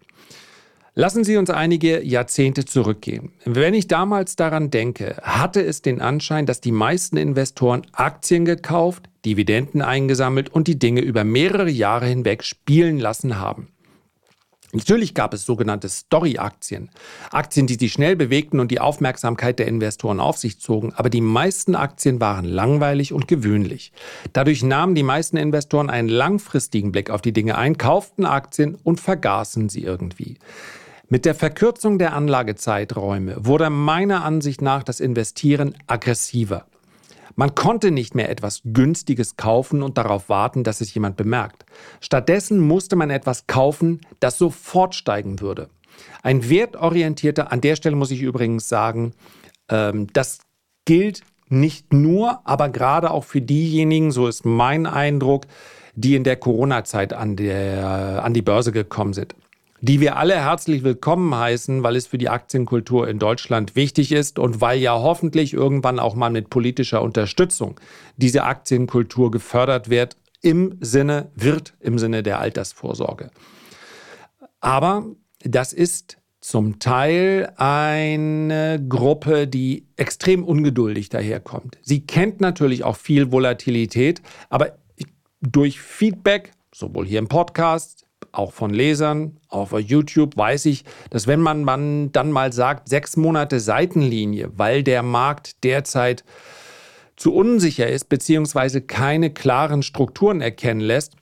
Lassen 0.95 1.25
Sie 1.25 1.39
uns 1.39 1.49
einige 1.49 2.05
Jahrzehnte 2.05 2.67
zurückgehen. 2.67 3.33
Wenn 3.47 3.73
ich 3.73 3.89
damals 3.89 4.37
daran 4.37 4.71
denke, 4.71 5.17
hatte 5.23 5.65
es 5.65 5.81
den 5.81 6.03
Anschein, 6.03 6.45
dass 6.45 6.61
die 6.61 6.71
meisten 6.71 7.17
Investoren 7.17 7.87
Aktien 7.93 8.45
gekauft, 8.45 9.09
Dividenden 9.25 9.81
eingesammelt 9.81 10.51
und 10.51 10.69
die 10.69 10.79
Dinge 10.79 11.01
über 11.01 11.25
mehrere 11.25 11.71
Jahre 11.71 12.07
hinweg 12.07 12.45
spielen 12.45 12.99
lassen 12.99 13.39
haben. 13.39 13.72
Natürlich 14.75 15.15
gab 15.15 15.35
es 15.35 15.45
sogenannte 15.45 15.91
Story-Aktien, 15.91 16.89
Aktien, 17.31 17.67
die 17.67 17.75
sich 17.75 17.93
schnell 17.93 18.17
bewegten 18.17 18.59
und 18.59 18.71
die 18.71 18.81
Aufmerksamkeit 18.81 19.59
der 19.59 19.69
Investoren 19.69 20.19
auf 20.19 20.39
sich 20.39 20.61
zogen, 20.61 20.95
aber 20.95 21.11
die 21.11 21.21
meisten 21.21 21.75
Aktien 21.75 22.21
waren 22.23 22.47
langweilig 22.47 23.13
und 23.13 23.29
gewöhnlich. 23.29 23.93
Dadurch 24.33 24.63
nahmen 24.63 24.95
die 24.95 25.03
meisten 25.03 25.37
Investoren 25.37 25.91
einen 25.91 26.09
langfristigen 26.09 26.91
Blick 26.91 27.11
auf 27.11 27.21
die 27.21 27.35
Dinge 27.35 27.59
ein, 27.59 27.77
kauften 27.77 28.25
Aktien 28.25 28.77
und 28.83 28.99
vergaßen 28.99 29.69
sie 29.69 29.83
irgendwie. 29.83 30.39
Mit 31.11 31.27
der 31.27 31.35
Verkürzung 31.35 31.99
der 31.99 32.15
Anlagezeiträume 32.15 33.45
wurde 33.45 33.69
meiner 33.69 34.25
Ansicht 34.25 34.63
nach 34.63 34.83
das 34.83 35.01
Investieren 35.01 35.75
aggressiver. 35.87 36.65
Man 37.35 37.55
konnte 37.55 37.91
nicht 37.91 38.15
mehr 38.15 38.31
etwas 38.31 38.63
Günstiges 38.65 39.37
kaufen 39.37 39.83
und 39.83 39.99
darauf 39.99 40.29
warten, 40.29 40.65
dass 40.65 40.81
es 40.81 40.93
jemand 40.95 41.17
bemerkt. 41.17 41.65
Stattdessen 42.01 42.61
musste 42.61 42.97
man 42.97 43.11
etwas 43.11 43.47
kaufen, 43.47 44.01
das 44.21 44.39
sofort 44.39 44.95
steigen 44.95 45.41
würde. 45.41 45.69
Ein 46.23 46.49
wertorientierter, 46.49 47.53
an 47.53 47.61
der 47.61 47.77
Stelle 47.77 47.97
muss 47.97 48.11
ich 48.11 48.23
übrigens 48.23 48.69
sagen, 48.69 49.13
ähm, 49.69 50.07
das 50.13 50.41
gilt 50.85 51.23
nicht 51.49 51.93
nur, 51.93 52.41
aber 52.45 52.71
gerade 52.71 53.11
auch 53.11 53.25
für 53.25 53.41
diejenigen, 53.41 54.11
so 54.11 54.27
ist 54.27 54.45
mein 54.45 54.87
Eindruck, 54.87 55.47
die 55.95 56.17
in 56.17 56.25
der 56.25 56.37
Corona-Zeit 56.37 57.13
an, 57.13 57.37
an 57.39 58.33
die 58.33 58.43
Börse 58.43 58.73
gekommen 58.73 59.13
sind 59.13 59.35
die 59.85 59.99
wir 59.99 60.17
alle 60.17 60.37
herzlich 60.37 60.85
willkommen 60.85 61.35
heißen, 61.35 61.83
weil 61.83 61.97
es 61.97 62.07
für 62.07 62.17
die 62.17 62.29
Aktienkultur 62.29 63.09
in 63.09 63.19
Deutschland 63.19 63.75
wichtig 63.75 64.13
ist 64.13 64.39
und 64.39 64.61
weil 64.61 64.79
ja 64.79 64.95
hoffentlich 64.95 65.53
irgendwann 65.53 65.99
auch 65.99 66.15
mal 66.15 66.31
mit 66.31 66.51
politischer 66.51 67.03
Unterstützung 67.03 67.81
diese 68.17 68.45
Aktienkultur 68.45 69.33
gefördert 69.33 69.91
wird 69.91 70.17
im 70.41 70.79
Sinne, 70.81 71.33
wird 71.35 71.75
im 71.81 71.99
Sinne 71.99 72.23
der 72.23 72.39
Altersvorsorge. 72.39 73.33
Aber 74.61 75.05
das 75.41 75.73
ist 75.73 76.19
zum 76.41 76.79
Teil 76.79 77.53
eine 77.57 78.81
Gruppe, 78.89 79.49
die 79.49 79.89
extrem 79.97 80.45
ungeduldig 80.45 81.09
daherkommt. 81.09 81.79
Sie 81.83 82.07
kennt 82.07 82.41
natürlich 82.41 82.85
auch 82.85 82.97
viel 82.97 83.33
Volatilität, 83.33 84.23
aber 84.49 84.79
durch 85.41 85.81
Feedback, 85.81 86.53
sowohl 86.73 87.05
hier 87.05 87.19
im 87.19 87.27
Podcast, 87.27 88.07
auch 88.33 88.53
von 88.53 88.73
Lesern, 88.73 89.39
auch 89.49 89.73
auf 89.73 89.81
YouTube 89.81 90.37
weiß 90.37 90.67
ich, 90.67 90.85
dass 91.11 91.27
wenn 91.27 91.41
man, 91.41 91.65
man 91.65 92.13
dann 92.13 92.31
mal 92.31 92.53
sagt, 92.53 92.89
sechs 92.89 93.17
Monate 93.17 93.61
Seitenlinie, 93.61 94.51
weil 94.57 94.83
der 94.83 95.03
Markt 95.03 95.65
derzeit 95.65 96.25
zu 97.17 97.35
unsicher 97.35 97.89
ist, 97.89 98.09
beziehungsweise 98.09 98.81
keine 98.81 99.31
klaren 99.31 99.83
Strukturen 99.83 100.41
erkennen 100.41 100.81
lässt, 100.81 101.15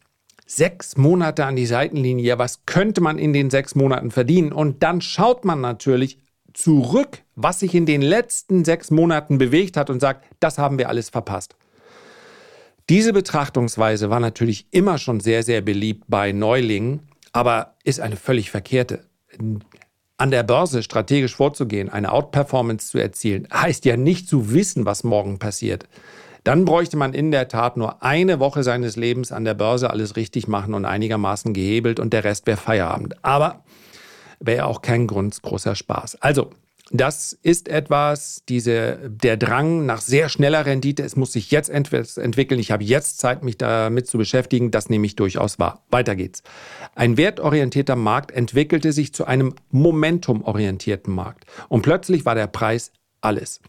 sechs 0.46 0.96
Monate 0.96 1.44
an 1.44 1.56
die 1.56 1.66
Seitenlinie, 1.66 2.38
was 2.38 2.66
könnte 2.66 3.00
man 3.00 3.18
in 3.18 3.32
den 3.32 3.50
sechs 3.50 3.74
Monaten 3.74 4.10
verdienen? 4.10 4.52
Und 4.52 4.82
dann 4.82 5.00
schaut 5.00 5.44
man 5.44 5.60
natürlich 5.60 6.18
zurück, 6.52 7.22
was 7.36 7.60
sich 7.60 7.74
in 7.74 7.86
den 7.86 8.02
letzten 8.02 8.64
sechs 8.64 8.90
Monaten 8.90 9.38
bewegt 9.38 9.76
hat 9.76 9.90
und 9.90 10.00
sagt, 10.00 10.26
das 10.40 10.58
haben 10.58 10.78
wir 10.78 10.88
alles 10.88 11.08
verpasst. 11.08 11.54
Diese 12.90 13.12
Betrachtungsweise 13.12 14.10
war 14.10 14.18
natürlich 14.18 14.66
immer 14.72 14.98
schon 14.98 15.20
sehr, 15.20 15.44
sehr 15.44 15.60
beliebt 15.60 16.06
bei 16.08 16.32
Neulingen, 16.32 17.08
aber 17.30 17.76
ist 17.84 18.00
eine 18.00 18.16
völlig 18.16 18.50
verkehrte. 18.50 19.04
An 20.16 20.32
der 20.32 20.42
Börse 20.42 20.82
strategisch 20.82 21.36
vorzugehen, 21.36 21.88
eine 21.88 22.10
Outperformance 22.10 22.88
zu 22.88 22.98
erzielen, 22.98 23.46
heißt 23.54 23.84
ja 23.84 23.96
nicht 23.96 24.28
zu 24.28 24.52
wissen, 24.52 24.86
was 24.86 25.04
morgen 25.04 25.38
passiert. 25.38 25.86
Dann 26.42 26.64
bräuchte 26.64 26.96
man 26.96 27.14
in 27.14 27.30
der 27.30 27.46
Tat 27.46 27.76
nur 27.76 28.02
eine 28.02 28.40
Woche 28.40 28.64
seines 28.64 28.96
Lebens 28.96 29.30
an 29.30 29.44
der 29.44 29.54
Börse 29.54 29.90
alles 29.90 30.16
richtig 30.16 30.48
machen 30.48 30.74
und 30.74 30.84
einigermaßen 30.84 31.54
gehebelt 31.54 32.00
und 32.00 32.12
der 32.12 32.24
Rest 32.24 32.48
wäre 32.48 32.56
Feierabend. 32.56 33.24
Aber 33.24 33.62
wäre 34.40 34.66
auch 34.66 34.82
kein 34.82 35.06
Grund 35.06 35.40
großer 35.42 35.76
Spaß. 35.76 36.20
Also, 36.22 36.50
das 36.90 37.32
ist 37.32 37.68
etwas, 37.68 38.42
diese, 38.48 38.98
der 39.08 39.36
Drang 39.36 39.86
nach 39.86 40.00
sehr 40.00 40.28
schneller 40.28 40.66
Rendite, 40.66 41.04
es 41.04 41.14
muss 41.14 41.32
sich 41.32 41.52
jetzt 41.52 41.70
ent 41.70 41.92
entwickeln, 41.92 42.58
ich 42.58 42.72
habe 42.72 42.82
jetzt 42.82 43.18
Zeit, 43.18 43.44
mich 43.44 43.56
damit 43.56 44.08
zu 44.08 44.18
beschäftigen, 44.18 44.72
das 44.72 44.88
nehme 44.90 45.06
ich 45.06 45.14
durchaus 45.14 45.60
wahr. 45.60 45.84
Weiter 45.90 46.16
geht's. 46.16 46.42
Ein 46.96 47.16
wertorientierter 47.16 47.94
Markt 47.96 48.32
entwickelte 48.32 48.92
sich 48.92 49.14
zu 49.14 49.24
einem 49.24 49.54
momentumorientierten 49.70 51.14
Markt 51.14 51.44
und 51.68 51.82
plötzlich 51.82 52.24
war 52.24 52.34
der 52.34 52.48
Preis 52.48 52.92
alles. 53.20 53.60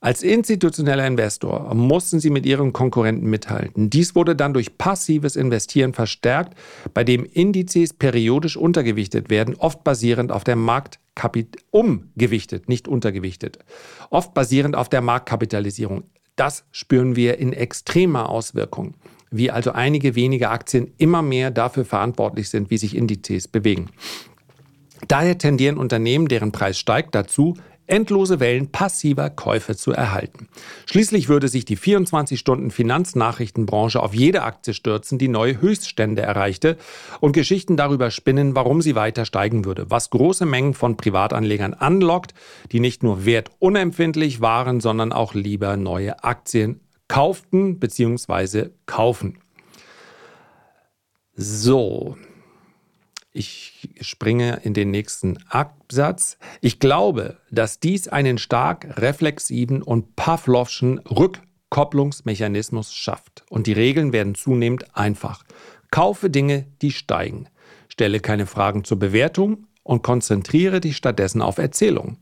Als 0.00 0.22
institutioneller 0.22 1.04
Investor 1.08 1.74
mussten 1.74 2.20
sie 2.20 2.30
mit 2.30 2.46
ihren 2.46 2.72
Konkurrenten 2.72 3.28
mithalten. 3.28 3.90
Dies 3.90 4.14
wurde 4.14 4.36
dann 4.36 4.54
durch 4.54 4.78
passives 4.78 5.34
Investieren 5.34 5.92
verstärkt, 5.92 6.56
bei 6.94 7.02
dem 7.02 7.24
Indizes 7.24 7.92
periodisch 7.94 8.56
untergewichtet 8.56 9.28
werden, 9.28 9.56
oft 9.56 9.82
basierend 9.82 10.30
auf 10.30 10.44
der 10.44 10.54
Marktkapitalisierung, 10.54 11.64
umgewichtet, 11.72 12.68
nicht 12.68 12.86
untergewichtet, 12.86 13.58
oft 14.10 14.34
basierend 14.34 14.76
auf 14.76 14.88
der 14.88 15.00
Marktkapitalisierung. 15.00 16.04
Das 16.36 16.64
spüren 16.70 17.16
wir 17.16 17.38
in 17.38 17.52
extremer 17.52 18.28
Auswirkung, 18.28 18.94
wie 19.32 19.50
also 19.50 19.72
einige 19.72 20.14
wenige 20.14 20.50
Aktien 20.50 20.92
immer 20.98 21.22
mehr 21.22 21.50
dafür 21.50 21.84
verantwortlich 21.84 22.50
sind, 22.50 22.70
wie 22.70 22.78
sich 22.78 22.94
Indizes 22.94 23.48
bewegen. 23.48 23.90
Daher 25.08 25.38
tendieren 25.38 25.76
Unternehmen, 25.76 26.28
deren 26.28 26.52
Preis 26.52 26.78
steigt, 26.78 27.16
dazu, 27.16 27.56
endlose 27.88 28.40
Wellen 28.40 28.70
passiver 28.70 29.30
Käufe 29.30 29.76
zu 29.76 29.92
erhalten. 29.92 30.48
Schließlich 30.86 31.28
würde 31.28 31.48
sich 31.48 31.64
die 31.64 31.76
24-Stunden-Finanznachrichtenbranche 31.76 34.02
auf 34.02 34.14
jede 34.14 34.42
Aktie 34.42 34.74
stürzen, 34.74 35.18
die 35.18 35.28
neue 35.28 35.60
Höchststände 35.60 36.22
erreichte 36.22 36.76
und 37.20 37.32
Geschichten 37.32 37.76
darüber 37.76 38.10
spinnen, 38.10 38.54
warum 38.54 38.82
sie 38.82 38.94
weiter 38.94 39.24
steigen 39.24 39.64
würde, 39.64 39.90
was 39.90 40.10
große 40.10 40.46
Mengen 40.46 40.74
von 40.74 40.96
Privatanlegern 40.96 41.74
anlockt, 41.74 42.34
die 42.72 42.80
nicht 42.80 43.02
nur 43.02 43.24
wertunempfindlich 43.24 44.40
waren, 44.40 44.80
sondern 44.80 45.12
auch 45.12 45.34
lieber 45.34 45.76
neue 45.76 46.24
Aktien 46.24 46.80
kauften 47.08 47.78
bzw. 47.78 48.70
kaufen. 48.86 49.38
So, 51.34 52.16
ich 53.38 53.88
springe 54.00 54.60
in 54.64 54.74
den 54.74 54.90
nächsten 54.90 55.38
Absatz. 55.48 56.38
Ich 56.60 56.80
glaube, 56.80 57.38
dass 57.50 57.78
dies 57.78 58.08
einen 58.08 58.36
stark 58.36 59.00
reflexiven 59.00 59.82
und 59.82 60.16
Pavlovschen 60.16 60.98
Rückkopplungsmechanismus 60.98 62.92
schafft. 62.92 63.44
Und 63.48 63.66
die 63.66 63.72
Regeln 63.72 64.12
werden 64.12 64.34
zunehmend 64.34 64.96
einfach. 64.96 65.44
Kaufe 65.90 66.30
Dinge, 66.30 66.66
die 66.82 66.90
steigen. 66.90 67.48
Stelle 67.88 68.20
keine 68.20 68.46
Fragen 68.46 68.84
zur 68.84 68.98
Bewertung 68.98 69.68
und 69.84 70.02
konzentriere 70.02 70.80
dich 70.80 70.96
stattdessen 70.96 71.40
auf 71.40 71.58
Erzählungen. 71.58 72.18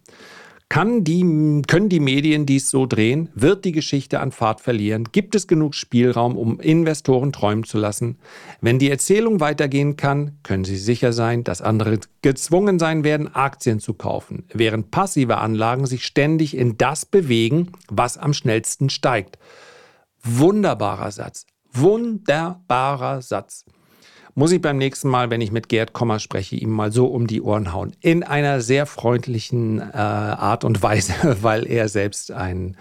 Kann 0.69 1.05
die, 1.05 1.63
können 1.69 1.89
die 1.89 2.01
Medien 2.01 2.45
dies 2.45 2.71
so 2.71 2.87
drehen? 2.87 3.29
Wird 3.35 3.65
die 3.65 3.73
Geschichte 3.73 4.19
an 4.19 4.33
Fahrt 4.33 4.61
verlieren? 4.61 5.05
Gibt 5.13 5.37
es 5.37 5.47
genug 5.47 5.75
Spielraum, 5.75 6.37
um 6.37 6.59
Investoren 6.59 7.33
träumen 7.33 7.63
zu 7.63 7.79
lassen? 7.79 8.19
Wenn 8.61 8.81
die 8.81 8.91
Erzählung 8.91 9.39
weitergehen 9.39 9.97
kann, 9.97 10.39
können 10.43 10.65
Sie 10.65 10.77
sicher 10.77 11.13
sein, 11.13 11.45
dass 11.45 11.63
andere 11.63 12.01
gezwungen 12.21 12.81
sein 12.81 13.05
werden, 13.05 13.33
Aktien 13.33 13.79
zu 13.79 13.95
kaufen, 13.95 14.45
während 14.53 14.91
passive 14.91 15.39
Anlagen 15.39 15.87
sich 15.87 16.05
ständig 16.05 16.57
in 16.57 16.77
das 16.77 17.07
bewegen, 17.07 17.71
was 17.89 18.19
am 18.19 18.35
schnellsten 18.35 18.91
steigt. 18.91 19.39
Wunderbarer 20.25 21.13
Satz. 21.13 21.47
Wunderbarer 21.73 23.23
Satz 23.23 23.65
muss 24.37 24.53
ich 24.53 24.61
beim 24.61 24.77
nächsten 24.77 25.09
Mal, 25.09 25.31
wenn 25.31 25.41
ich 25.41 25.51
mit 25.51 25.71
Gerd 25.71 25.95
Kommer 25.95 26.19
spreche, 26.21 26.57
ihm 26.57 26.71
mal 26.71 26.93
so 26.93 27.07
um 27.07 27.27
die 27.27 27.41
Ohren 27.41 27.73
hauen. 27.73 27.97
In 28.03 28.23
einer 28.23 28.61
sehr 28.61 28.85
freundlichen 28.85 29.81
äh, 29.81 29.97
Art 29.97 30.63
und 30.63 30.83
Weise, 30.83 31.15
weil 31.43 31.67
er 31.67 31.89
selbst 31.89 32.31
einen 32.31 32.77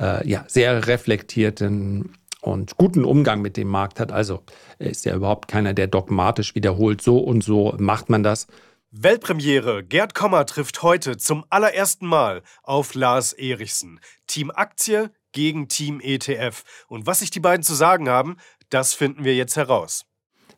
äh, 0.00 0.26
ja, 0.26 0.44
sehr 0.48 0.86
reflektierten 0.86 2.14
und 2.40 2.78
guten 2.78 3.04
Umgang 3.04 3.42
mit 3.42 3.58
dem 3.58 3.68
Markt 3.68 4.00
hat. 4.00 4.12
Also 4.12 4.42
er 4.78 4.90
ist 4.90 5.04
ja 5.04 5.14
überhaupt 5.14 5.46
keiner, 5.46 5.74
der 5.74 5.88
dogmatisch 5.88 6.54
wiederholt, 6.54 7.02
so 7.02 7.18
und 7.18 7.44
so 7.44 7.74
macht 7.78 8.08
man 8.08 8.22
das. 8.22 8.46
Weltpremiere. 8.90 9.84
Gerd 9.84 10.14
Kommer 10.14 10.46
trifft 10.46 10.82
heute 10.82 11.18
zum 11.18 11.44
allerersten 11.50 12.06
Mal 12.06 12.42
auf 12.62 12.94
Lars 12.94 13.34
Erichsen. 13.34 14.00
Team 14.26 14.50
Aktie 14.50 15.10
gegen 15.32 15.68
Team 15.68 16.00
ETF. 16.00 16.62
Und 16.88 17.06
was 17.06 17.18
sich 17.18 17.30
die 17.30 17.40
beiden 17.40 17.62
zu 17.62 17.74
sagen 17.74 18.08
haben, 18.08 18.36
das 18.70 18.94
finden 18.94 19.24
wir 19.24 19.34
jetzt 19.34 19.56
heraus. 19.56 20.06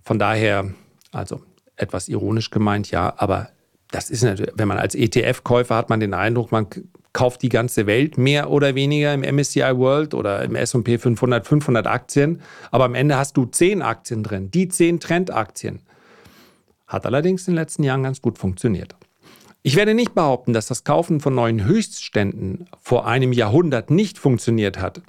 Von 0.06 0.20
daher, 0.20 0.70
also 1.10 1.42
etwas 1.74 2.08
ironisch 2.08 2.50
gemeint, 2.50 2.92
ja, 2.92 3.12
aber 3.16 3.48
das 3.90 4.08
ist 4.08 4.22
natürlich, 4.22 4.54
wenn 4.54 4.68
man 4.68 4.78
als 4.78 4.94
ETF-Käufer 4.94 5.74
hat 5.74 5.90
man 5.90 5.98
den 5.98 6.14
Eindruck, 6.14 6.52
man 6.52 6.68
kauft 7.12 7.42
die 7.42 7.48
ganze 7.48 7.88
Welt 7.88 8.16
mehr 8.16 8.50
oder 8.50 8.76
weniger 8.76 9.12
im 9.12 9.22
MSCI 9.22 9.76
World 9.76 10.14
oder 10.14 10.44
im 10.44 10.54
S&P 10.54 10.98
500, 10.98 11.44
500 11.44 11.88
Aktien, 11.88 12.40
aber 12.70 12.84
am 12.84 12.94
Ende 12.94 13.16
hast 13.16 13.36
du 13.36 13.46
10 13.46 13.82
Aktien 13.82 14.22
drin, 14.22 14.48
die 14.52 14.68
10 14.68 15.00
Trendaktien. 15.00 15.80
Hat 16.86 17.04
allerdings 17.04 17.48
in 17.48 17.54
den 17.54 17.60
letzten 17.60 17.82
Jahren 17.82 18.04
ganz 18.04 18.22
gut 18.22 18.38
funktioniert. 18.38 18.94
Ich 19.64 19.74
werde 19.74 19.92
nicht 19.94 20.14
behaupten, 20.14 20.52
dass 20.52 20.66
das 20.66 20.84
Kaufen 20.84 21.18
von 21.18 21.34
neuen 21.34 21.64
Höchstständen 21.64 22.68
vor 22.80 23.08
einem 23.08 23.32
Jahrhundert 23.32 23.90
nicht 23.90 24.18
funktioniert 24.18 24.78
hat 24.78 25.02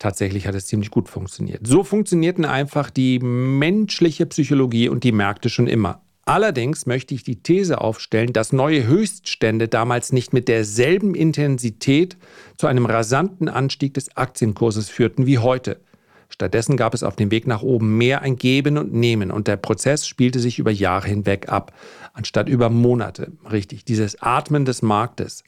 tatsächlich 0.00 0.48
hat 0.48 0.56
es 0.56 0.66
ziemlich 0.66 0.90
gut 0.90 1.08
funktioniert. 1.08 1.64
So 1.64 1.84
funktionierten 1.84 2.44
einfach 2.44 2.90
die 2.90 3.20
menschliche 3.20 4.26
Psychologie 4.26 4.88
und 4.88 5.04
die 5.04 5.12
Märkte 5.12 5.48
schon 5.48 5.68
immer. 5.68 6.02
Allerdings 6.24 6.86
möchte 6.86 7.14
ich 7.14 7.22
die 7.22 7.42
These 7.42 7.80
aufstellen, 7.80 8.32
dass 8.32 8.52
neue 8.52 8.86
Höchststände 8.86 9.68
damals 9.68 10.12
nicht 10.12 10.32
mit 10.32 10.48
derselben 10.48 11.14
Intensität 11.14 12.16
zu 12.56 12.66
einem 12.66 12.86
rasanten 12.86 13.48
Anstieg 13.48 13.94
des 13.94 14.16
Aktienkurses 14.16 14.88
führten 14.88 15.26
wie 15.26 15.38
heute. 15.38 15.80
Stattdessen 16.28 16.76
gab 16.76 16.94
es 16.94 17.02
auf 17.02 17.16
dem 17.16 17.32
Weg 17.32 17.46
nach 17.46 17.62
oben 17.62 17.98
mehr 17.98 18.22
ein 18.22 18.36
Geben 18.36 18.78
und 18.78 18.94
Nehmen 18.94 19.32
und 19.32 19.48
der 19.48 19.56
Prozess 19.56 20.06
spielte 20.06 20.38
sich 20.38 20.60
über 20.60 20.70
Jahre 20.70 21.08
hinweg 21.08 21.48
ab, 21.48 21.72
anstatt 22.12 22.48
über 22.48 22.70
Monate. 22.70 23.32
Richtig, 23.50 23.84
dieses 23.84 24.22
Atmen 24.22 24.64
des 24.64 24.82
Marktes. 24.82 25.42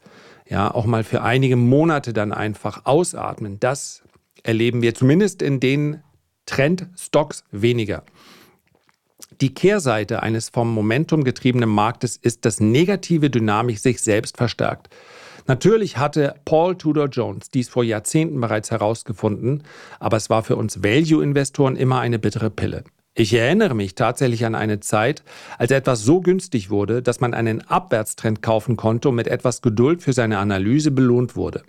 Ja, 0.49 0.75
auch 0.75 0.87
mal 0.87 1.05
für 1.05 1.23
einige 1.23 1.57
Monate 1.57 2.13
dann 2.13 2.33
einfach 2.33 2.85
ausatmen. 2.85 3.61
Das 3.61 4.02
erleben 4.43 4.83
wir 4.83 4.95
zumindest 4.95 5.43
in 5.43 5.61
den 5.61 6.03
Trendstocks 6.47 7.45
weniger. 7.51 8.05
Die 9.41 9.55
Kehrseite 9.55 10.23
eines 10.23 10.51
vom 10.51 10.73
Momentum 10.73 11.25
getriebenen 11.25 11.71
Marktes 11.71 12.17
ist, 12.17 12.45
dass 12.45 12.61
negative 12.61 13.31
Dynamik 13.31 13.79
sich 13.79 14.01
selbst 14.01 14.37
verstärkt. 14.37 14.89
Natürlich 15.47 15.97
hatte 15.97 16.37
Paul 16.45 16.77
Tudor 16.77 17.09
Jones 17.09 17.51
dies 17.51 17.69
vor 17.69 17.83
Jahrzehnten 17.83 18.41
bereits 18.41 18.71
herausgefunden, 18.71 19.65
aber 19.99 20.17
es 20.17 20.31
war 20.31 20.45
für 20.45 20.57
uns 20.57 20.83
Value-Investoren 20.83 21.77
immer 21.77 22.01
eine 22.01 22.19
bittere 22.19 22.51
Pille. 22.51 22.85
Ich 23.15 23.35
erinnere 23.35 23.75
mich 23.75 23.95
tatsächlich 23.95 24.47
an 24.47 24.55
eine 24.55 24.81
Zeit, 24.81 25.23
als 25.59 25.71
etwas 25.71 26.03
so 26.03 26.21
günstig 26.21 26.71
wurde, 26.71 27.03
dass 27.03 27.21
man 27.21 27.35
einen 27.35 27.61
Abwärtstrend 27.61 28.41
kaufen 28.41 28.77
konnte 28.77 29.11
und 29.11 29.17
mit 29.17 29.29
etwas 29.29 29.61
Geduld 29.61 30.03
für 30.03 30.13
seine 30.13 30.39
Analyse 30.39 30.91
belohnt 30.91 31.37
wurde. 31.37 31.63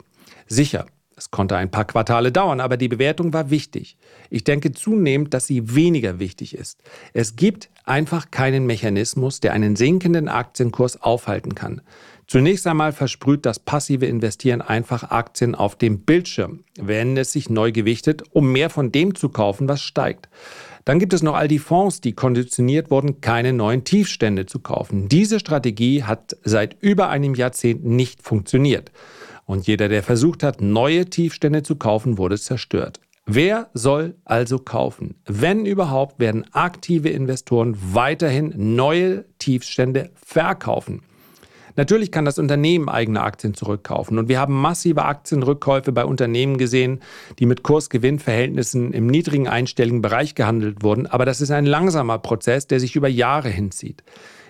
Sicher, 0.48 0.86
es 1.16 1.32
konnte 1.32 1.56
ein 1.56 1.72
paar 1.72 1.86
Quartale 1.86 2.32
dauern, 2.32 2.60
aber 2.60 2.78
die 2.78 2.88
Bewertung 2.88 3.34
war 3.34 3.50
wichtig. 3.50 3.98
Ich 4.30 4.44
denke 4.44 4.72
zunehmend, 4.72 5.34
dass 5.34 5.48
sie 5.48 5.76
weniger 5.76 6.20
wichtig 6.20 6.56
ist. 6.56 6.82
Es 7.14 7.36
gibt 7.36 7.70
einfach 7.86 8.32
keinen 8.32 8.66
Mechanismus, 8.66 9.40
der 9.40 9.54
einen 9.54 9.76
sinkenden 9.76 10.28
Aktienkurs 10.28 11.02
aufhalten 11.02 11.56
kann. 11.56 11.82
Zunächst 12.28 12.66
einmal 12.66 12.94
versprüht 12.94 13.46
das 13.46 13.60
passive 13.60 14.06
Investieren 14.06 14.62
einfach 14.62 15.12
Aktien 15.12 15.56
auf 15.56 15.76
dem 15.76 16.00
Bildschirm, 16.00 16.64
wenn 16.80 17.18
es 17.18 17.32
sich 17.32 17.50
neu 17.50 17.72
gewichtet, 17.72 18.24
um 18.32 18.52
mehr 18.52 18.70
von 18.70 18.92
dem 18.92 19.14
zu 19.14 19.30
kaufen, 19.30 19.68
was 19.68 19.82
steigt. 19.82 20.30
Dann 20.86 21.00
gibt 21.00 21.14
es 21.14 21.24
noch 21.24 21.36
all 21.36 21.48
die 21.48 21.60
Fonds, 21.60 22.02
die 22.02 22.14
konditioniert 22.14 22.92
wurden, 22.92 23.22
keine 23.22 23.54
neuen 23.54 23.84
Tiefstände 23.84 24.46
zu 24.46 24.60
kaufen. 24.60 25.08
Diese 25.08 25.40
Strategie 25.40 26.04
hat 26.04 26.36
seit 26.44 26.76
über 26.82 27.10
einem 27.10 27.36
Jahrzehnt 27.36 27.86
nicht 27.86 28.22
funktioniert. 28.22 28.92
Und 29.46 29.68
jeder, 29.68 29.90
der 29.90 30.04
versucht 30.04 30.44
hat, 30.44 30.62
neue 30.62 31.06
Tiefstände 31.06 31.64
zu 31.64 31.76
kaufen, 31.76 32.18
wurde 32.18 32.38
zerstört. 32.38 33.00
Wer 33.26 33.70
soll 33.74 34.16
also 34.26 34.60
kaufen? 34.60 35.16
Wenn 35.26 35.66
überhaupt, 35.66 36.20
werden 36.20 36.46
aktive 36.52 37.10
Investoren 37.10 37.78
weiterhin 37.94 38.54
neue 38.56 39.26
Tiefstände 39.40 40.12
verkaufen. 40.16 41.02
Natürlich 41.76 42.12
kann 42.12 42.26
das 42.26 42.38
Unternehmen 42.38 42.90
eigene 42.90 43.22
Aktien 43.22 43.54
zurückkaufen. 43.54 44.20
Und 44.20 44.28
wir 44.28 44.40
haben 44.40 44.54
massive 44.54 45.06
Aktienrückkäufe 45.06 45.92
bei 45.92 46.06
Unternehmen 46.06 46.58
gesehen, 46.58 47.00
die 47.40 47.46
mit 47.46 47.64
Kursgewinnverhältnissen 47.64 48.94
im 48.94 49.08
niedrigen 49.08 49.48
einstelligen 49.48 50.02
Bereich 50.02 50.36
gehandelt 50.36 50.84
wurden. 50.84 51.08
Aber 51.08 51.26
das 51.26 51.42
ist 51.42 51.50
ein 51.50 51.66
langsamer 51.66 52.20
Prozess, 52.20 52.68
der 52.68 52.80
sich 52.80 52.96
über 52.96 53.08
Jahre 53.08 53.50
hinzieht. 53.50 54.04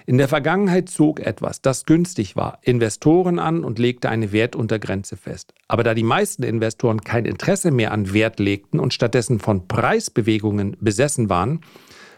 In 0.05 0.17
der 0.17 0.27
Vergangenheit 0.27 0.89
zog 0.89 1.22
etwas, 1.22 1.62
das 1.62 1.86
günstig 1.86 2.36
war, 2.36 2.60
Investoren 2.62 3.39
an 3.39 3.63
und 3.63 3.79
legte 3.79 4.10
eine 4.10 4.33
Wertuntergrenze 4.33 5.15
fest. 5.15 5.53
Aber 5.69 5.83
da 5.83 5.93
die 5.93 6.03
meisten 6.03 6.43
Investoren 6.43 7.01
kein 7.01 7.25
Interesse 7.25 7.72
mehr 7.72 7.93
an 7.93 8.13
Wert 8.13 8.39
legten 8.39 8.79
und 8.81 8.93
stattdessen 8.93 9.39
von 9.39 9.67
Preisbewegungen 9.67 10.75
besessen 10.81 11.29
waren, 11.29 11.62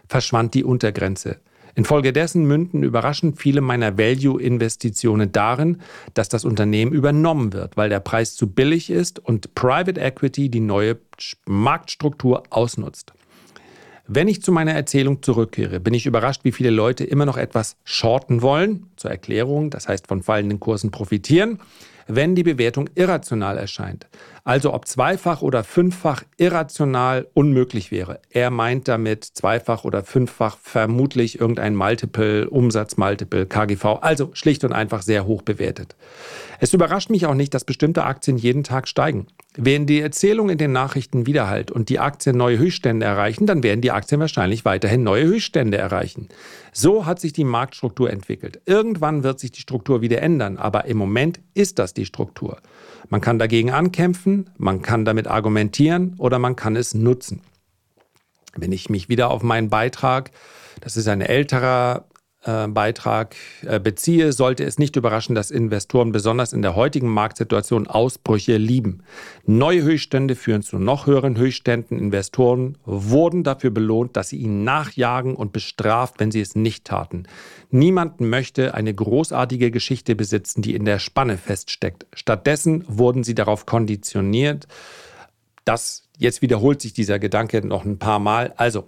verschwand 0.07 0.55
die 0.55 0.63
Untergrenze. 0.63 1.39
Infolgedessen 1.75 2.45
münden 2.45 2.83
überraschend 2.83 3.37
viele 3.39 3.61
meiner 3.61 3.97
Value-Investitionen 3.97 5.31
darin, 5.31 5.81
dass 6.13 6.29
das 6.29 6.45
Unternehmen 6.45 6.93
übernommen 6.93 7.53
wird, 7.53 7.75
weil 7.75 7.89
der 7.89 7.99
Preis 7.99 8.35
zu 8.35 8.47
billig 8.47 8.89
ist 8.89 9.19
und 9.19 9.53
Private 9.55 9.99
Equity 9.99 10.49
die 10.49 10.61
neue 10.61 10.97
Marktstruktur 11.45 12.43
ausnutzt. 12.49 13.13
Wenn 14.07 14.27
ich 14.27 14.43
zu 14.43 14.51
meiner 14.51 14.73
Erzählung 14.73 15.23
zurückkehre, 15.23 15.79
bin 15.79 15.95
ich 15.95 16.05
überrascht, 16.05 16.41
wie 16.43 16.51
viele 16.51 16.69
Leute 16.69 17.03
immer 17.03 17.25
noch 17.25 17.37
etwas 17.37 17.75
shorten 17.83 18.43
wollen, 18.43 18.91
zur 18.97 19.09
Erklärung, 19.09 19.71
das 19.71 19.87
heißt 19.87 20.05
von 20.05 20.21
fallenden 20.21 20.59
Kursen 20.59 20.91
profitieren, 20.91 21.59
wenn 22.07 22.35
die 22.35 22.43
Bewertung 22.43 22.87
irrational 22.93 23.57
erscheint. 23.57 24.05
Also 24.43 24.75
ob 24.75 24.87
zweifach 24.87 25.41
oder 25.41 25.63
fünffach 25.63 26.23
irrational 26.37 27.27
unmöglich 27.33 27.89
wäre. 27.89 28.19
Er 28.29 28.51
meint 28.51 28.87
damit 28.87 29.23
zweifach 29.23 29.85
oder 29.85 30.03
fünffach 30.03 30.59
vermutlich 30.61 31.39
irgendein 31.39 31.75
Multiple, 31.75 32.47
Umsatzmultiple, 32.47 33.47
KGV, 33.47 33.85
also 34.01 34.29
schlicht 34.33 34.63
und 34.63 34.71
einfach 34.71 35.01
sehr 35.01 35.25
hoch 35.25 35.41
bewertet. 35.41 35.95
Es 36.59 36.75
überrascht 36.75 37.09
mich 37.09 37.25
auch 37.25 37.33
nicht, 37.33 37.55
dass 37.55 37.63
bestimmte 37.63 38.03
Aktien 38.03 38.37
jeden 38.37 38.63
Tag 38.63 38.87
steigen. 38.87 39.25
Wenn 39.57 39.85
die 39.85 40.01
Erzählung 40.01 40.49
in 40.49 40.57
den 40.57 40.73
Nachrichten 40.73 41.25
widerhallt 41.25 41.71
und 41.71 41.87
die 41.87 41.99
Aktien 41.99 42.35
neue 42.35 42.57
Höchststände 42.57 43.05
erreichen, 43.05 43.45
dann 43.45 43.63
werden 43.63 43.79
die 43.79 43.91
Aktien 43.91 44.19
wahrscheinlich 44.19 44.65
weiterhin 44.65 45.03
neue 45.03 45.23
Höchststände 45.23 45.77
erreichen. 45.77 46.27
So 46.73 47.05
hat 47.05 47.21
sich 47.21 47.31
die 47.31 47.45
Marktstruktur 47.45 48.09
entwickelt. 48.09 48.59
Irgendwann 48.65 49.23
wird 49.23 49.39
sich 49.39 49.51
die 49.51 49.61
Struktur 49.61 50.01
wieder 50.01 50.21
ändern, 50.21 50.57
aber 50.57 50.85
im 50.85 50.97
Moment 50.97 51.39
ist 51.53 51.79
das 51.79 51.93
die 51.93 52.05
Struktur. 52.05 52.57
Man 53.09 53.21
kann 53.21 53.39
dagegen 53.39 53.71
ankämpfen, 53.71 54.49
man 54.57 54.81
kann 54.81 55.05
damit 55.05 55.27
argumentieren 55.27 56.15
oder 56.17 56.37
man 56.37 56.57
kann 56.57 56.75
es 56.75 56.93
nutzen. 56.93 57.41
Wenn 58.57 58.73
ich 58.73 58.89
mich 58.89 59.07
wieder 59.07 59.31
auf 59.31 59.41
meinen 59.41 59.69
Beitrag, 59.69 60.31
das 60.81 60.97
ist 60.97 61.07
ein 61.07 61.21
älterer 61.21 62.05
Beitrag 62.45 63.35
äh, 63.65 63.79
beziehe, 63.79 64.31
sollte 64.31 64.63
es 64.63 64.77
nicht 64.77 64.95
überraschen, 64.95 65.33
dass 65.33 65.49
Investoren 65.49 66.11
besonders 66.11 66.53
in 66.53 66.61
der 66.61 66.75
heutigen 66.75 67.09
Marktsituation 67.09 67.87
Ausbrüche 67.87 68.57
lieben. 68.57 69.03
Neue 69.45 69.81
Höchststände 69.81 70.35
führen 70.35 70.61
zu 70.61 70.77
noch 70.77 71.07
höheren 71.07 71.37
Höchstständen. 71.37 71.97
Investoren 71.97 72.77
wurden 72.85 73.43
dafür 73.43 73.71
belohnt, 73.71 74.15
dass 74.15 74.29
sie 74.29 74.37
ihnen 74.37 74.63
nachjagen 74.63 75.35
und 75.35 75.53
bestraft, 75.53 76.19
wenn 76.19 76.31
sie 76.31 76.41
es 76.41 76.55
nicht 76.55 76.85
taten. 76.85 77.23
Niemand 77.71 78.21
möchte 78.21 78.73
eine 78.75 78.93
großartige 78.93 79.71
Geschichte 79.71 80.15
besitzen, 80.15 80.61
die 80.61 80.75
in 80.75 80.85
der 80.85 80.99
Spanne 80.99 81.37
feststeckt. 81.37 82.05
Stattdessen 82.13 82.85
wurden 82.87 83.23
sie 83.23 83.35
darauf 83.35 83.65
konditioniert, 83.65 84.67
dass 85.65 86.07
jetzt 86.17 86.41
wiederholt 86.41 86.81
sich 86.81 86.93
dieser 86.93 87.19
Gedanke 87.19 87.65
noch 87.65 87.85
ein 87.85 87.97
paar 87.97 88.19
Mal. 88.19 88.53
Also 88.57 88.85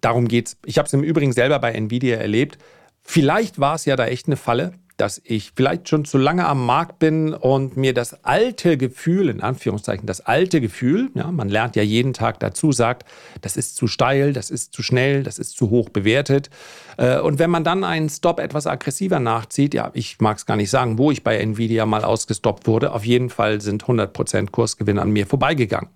Darum 0.00 0.28
geht's. 0.28 0.56
Ich 0.64 0.78
habe 0.78 0.86
es 0.86 0.92
im 0.92 1.02
Übrigen 1.02 1.32
selber 1.32 1.58
bei 1.58 1.72
Nvidia 1.72 2.16
erlebt. 2.16 2.58
Vielleicht 3.02 3.58
war 3.58 3.74
es 3.74 3.84
ja 3.84 3.96
da 3.96 4.06
echt 4.06 4.26
eine 4.26 4.36
Falle, 4.36 4.74
dass 4.98 5.22
ich 5.24 5.52
vielleicht 5.54 5.88
schon 5.88 6.04
zu 6.04 6.18
lange 6.18 6.46
am 6.46 6.66
Markt 6.66 6.98
bin 6.98 7.32
und 7.32 7.76
mir 7.76 7.94
das 7.94 8.24
alte 8.24 8.76
Gefühl, 8.76 9.28
in 9.28 9.40
Anführungszeichen, 9.40 10.06
das 10.06 10.20
alte 10.20 10.60
Gefühl, 10.60 11.10
ja, 11.14 11.30
man 11.30 11.48
lernt 11.48 11.76
ja 11.76 11.84
jeden 11.84 12.12
Tag 12.12 12.40
dazu, 12.40 12.72
sagt, 12.72 13.08
das 13.40 13.56
ist 13.56 13.76
zu 13.76 13.86
steil, 13.86 14.32
das 14.32 14.50
ist 14.50 14.72
zu 14.72 14.82
schnell, 14.82 15.22
das 15.22 15.38
ist 15.38 15.56
zu 15.56 15.70
hoch 15.70 15.88
bewertet. 15.88 16.50
Äh, 16.96 17.20
und 17.20 17.38
wenn 17.38 17.48
man 17.48 17.62
dann 17.62 17.84
einen 17.84 18.08
Stop 18.08 18.40
etwas 18.40 18.66
aggressiver 18.66 19.20
nachzieht, 19.20 19.72
ja, 19.72 19.90
ich 19.94 20.18
mag 20.20 20.36
es 20.36 20.46
gar 20.46 20.56
nicht 20.56 20.70
sagen, 20.70 20.98
wo 20.98 21.12
ich 21.12 21.22
bei 21.22 21.38
Nvidia 21.38 21.86
mal 21.86 22.02
ausgestoppt 22.02 22.66
wurde, 22.66 22.92
auf 22.92 23.06
jeden 23.06 23.30
Fall 23.30 23.60
sind 23.60 23.84
100% 23.84 24.50
Kursgewinn 24.50 24.98
an 24.98 25.10
mir 25.10 25.26
vorbeigegangen. 25.26 25.90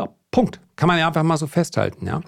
Ja, 0.00 0.08
Punkt. 0.30 0.60
Kann 0.76 0.86
man 0.86 0.98
ja 0.98 1.08
einfach 1.08 1.22
mal 1.22 1.36
so 1.36 1.46
festhalten, 1.46 2.06
ja. 2.06 2.22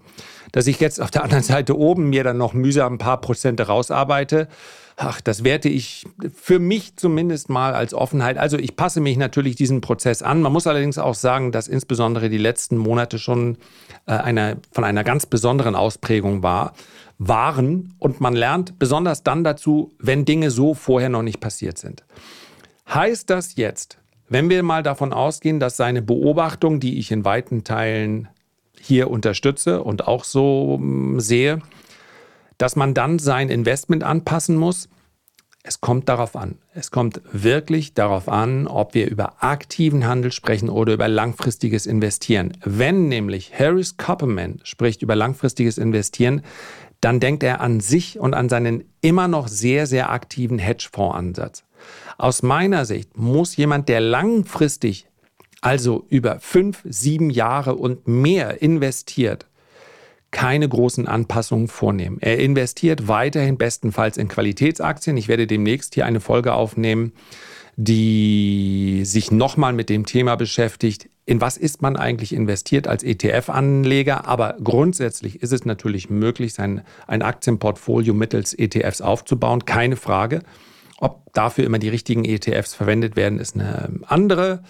Dass 0.52 0.66
ich 0.66 0.80
jetzt 0.80 1.00
auf 1.00 1.10
der 1.10 1.24
anderen 1.24 1.42
Seite 1.42 1.78
oben 1.78 2.10
mir 2.10 2.24
dann 2.24 2.36
noch 2.36 2.52
mühsam 2.52 2.94
ein 2.94 2.98
paar 2.98 3.20
Prozente 3.20 3.66
rausarbeite, 3.66 4.48
ach, 4.96 5.22
das 5.22 5.42
werte 5.42 5.70
ich 5.70 6.04
für 6.34 6.58
mich 6.58 6.96
zumindest 6.96 7.48
mal 7.48 7.72
als 7.74 7.94
Offenheit. 7.94 8.36
Also 8.36 8.58
ich 8.58 8.76
passe 8.76 9.00
mich 9.00 9.16
natürlich 9.16 9.56
diesem 9.56 9.80
Prozess 9.80 10.22
an. 10.22 10.42
Man 10.42 10.52
muss 10.52 10.66
allerdings 10.66 10.98
auch 10.98 11.14
sagen, 11.14 11.50
dass 11.50 11.66
insbesondere 11.66 12.28
die 12.28 12.38
letzten 12.38 12.76
Monate 12.76 13.18
schon 13.18 13.56
äh, 14.06 14.12
eine, 14.12 14.58
von 14.70 14.84
einer 14.84 15.02
ganz 15.02 15.24
besonderen 15.24 15.74
Ausprägung 15.74 16.42
war, 16.42 16.74
waren 17.18 17.94
und 17.98 18.20
man 18.20 18.34
lernt 18.34 18.78
besonders 18.78 19.22
dann 19.22 19.44
dazu, 19.44 19.92
wenn 19.98 20.26
Dinge 20.26 20.50
so 20.50 20.74
vorher 20.74 21.08
noch 21.08 21.22
nicht 21.22 21.40
passiert 21.40 21.78
sind. 21.78 22.04
Heißt 22.92 23.30
das 23.30 23.56
jetzt, 23.56 23.96
wenn 24.32 24.48
wir 24.48 24.62
mal 24.62 24.82
davon 24.82 25.12
ausgehen, 25.12 25.60
dass 25.60 25.76
seine 25.76 26.00
Beobachtung, 26.00 26.80
die 26.80 26.98
ich 26.98 27.12
in 27.12 27.24
weiten 27.24 27.64
Teilen 27.64 28.28
hier 28.80 29.10
unterstütze 29.10 29.82
und 29.82 30.08
auch 30.08 30.24
so 30.24 30.78
mm, 30.78 31.20
sehe, 31.20 31.60
dass 32.56 32.74
man 32.74 32.94
dann 32.94 33.18
sein 33.18 33.50
Investment 33.50 34.02
anpassen 34.02 34.56
muss. 34.56 34.88
Es 35.62 35.80
kommt 35.80 36.08
darauf 36.08 36.34
an. 36.34 36.58
Es 36.74 36.90
kommt 36.90 37.20
wirklich 37.30 37.92
darauf 37.92 38.28
an, 38.28 38.66
ob 38.66 38.94
wir 38.94 39.08
über 39.08 39.44
aktiven 39.44 40.06
Handel 40.06 40.32
sprechen 40.32 40.70
oder 40.70 40.94
über 40.94 41.08
langfristiges 41.08 41.86
Investieren. 41.86 42.56
Wenn 42.64 43.08
nämlich 43.08 43.52
Harris 43.56 43.98
Copperman 43.98 44.60
spricht 44.64 45.02
über 45.02 45.14
langfristiges 45.14 45.76
Investieren, 45.76 46.42
dann 47.02 47.20
denkt 47.20 47.42
er 47.42 47.60
an 47.60 47.80
sich 47.80 48.18
und 48.18 48.32
an 48.32 48.48
seinen 48.48 48.84
immer 49.02 49.28
noch 49.28 49.48
sehr, 49.48 49.86
sehr 49.86 50.10
aktiven 50.10 50.58
Hedgefonds-Ansatz. 50.58 51.64
Aus 52.18 52.42
meiner 52.42 52.84
Sicht 52.84 53.16
muss 53.16 53.56
jemand, 53.56 53.88
der 53.88 54.00
langfristig 54.00 55.06
also 55.62 56.04
über 56.10 56.40
fünf, 56.40 56.82
sieben 56.84 57.30
Jahre 57.30 57.76
und 57.76 58.06
mehr 58.06 58.60
investiert, 58.60 59.46
keine 60.32 60.68
großen 60.68 61.06
Anpassungen 61.06 61.68
vornehmen. 61.68 62.18
Er 62.20 62.38
investiert 62.38 63.06
weiterhin 63.06 63.56
bestenfalls 63.58 64.16
in 64.16 64.28
Qualitätsaktien. 64.28 65.16
Ich 65.16 65.28
werde 65.28 65.46
demnächst 65.46 65.94
hier 65.94 66.04
eine 66.04 66.20
Folge 66.20 66.52
aufnehmen, 66.52 67.12
die 67.76 69.02
sich 69.04 69.30
nochmal 69.30 69.72
mit 69.72 69.88
dem 69.88 70.04
Thema 70.04 70.36
beschäftigt, 70.36 71.08
in 71.24 71.40
was 71.40 71.56
ist 71.56 71.80
man 71.80 71.96
eigentlich 71.96 72.32
investiert 72.32 72.88
als 72.88 73.04
ETF-Anleger. 73.04 74.26
Aber 74.26 74.56
grundsätzlich 74.62 75.42
ist 75.42 75.52
es 75.52 75.64
natürlich 75.64 76.10
möglich, 76.10 76.54
sein, 76.54 76.82
ein 77.06 77.22
Aktienportfolio 77.22 78.14
mittels 78.14 78.52
ETFs 78.52 79.00
aufzubauen, 79.00 79.64
keine 79.64 79.96
Frage. 79.96 80.42
Ob 81.02 81.32
dafür 81.32 81.64
immer 81.64 81.80
die 81.80 81.88
richtigen 81.88 82.24
ETFs 82.24 82.74
verwendet 82.74 83.16
werden, 83.16 83.40
ist 83.40 83.56
eine 83.56 83.90
andere, 84.06 84.62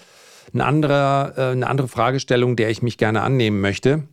eine 0.51 0.65
andere, 0.65 1.33
äh, 1.37 1.51
eine 1.51 1.67
andere 1.67 1.87
Fragestellung, 1.87 2.55
der 2.55 2.71
ich 2.71 2.81
mich 2.81 2.97
gerne 2.97 3.21
annehmen 3.21 3.61
möchte. 3.61 4.07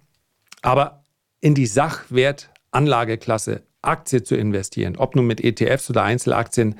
Aber 0.61 1.02
in 1.40 1.54
die 1.54 1.64
Sachwertanlageklasse 1.64 3.62
Aktie 3.80 4.22
zu 4.22 4.37
investieren, 4.37 4.96
ob 4.98 5.16
nun 5.16 5.26
mit 5.26 5.42
ETFs 5.42 5.88
oder 5.88 6.02
Einzelaktien, 6.02 6.74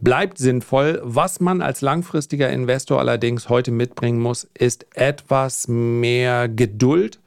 bleibt 0.00 0.38
sinnvoll. 0.38 1.00
Was 1.04 1.38
man 1.38 1.62
als 1.62 1.82
langfristiger 1.82 2.50
Investor 2.50 2.98
allerdings 2.98 3.48
heute 3.48 3.70
mitbringen 3.70 4.18
muss, 4.18 4.48
ist 4.58 4.86
etwas 4.96 5.68
mehr 5.68 6.48
Geduld 6.48 7.20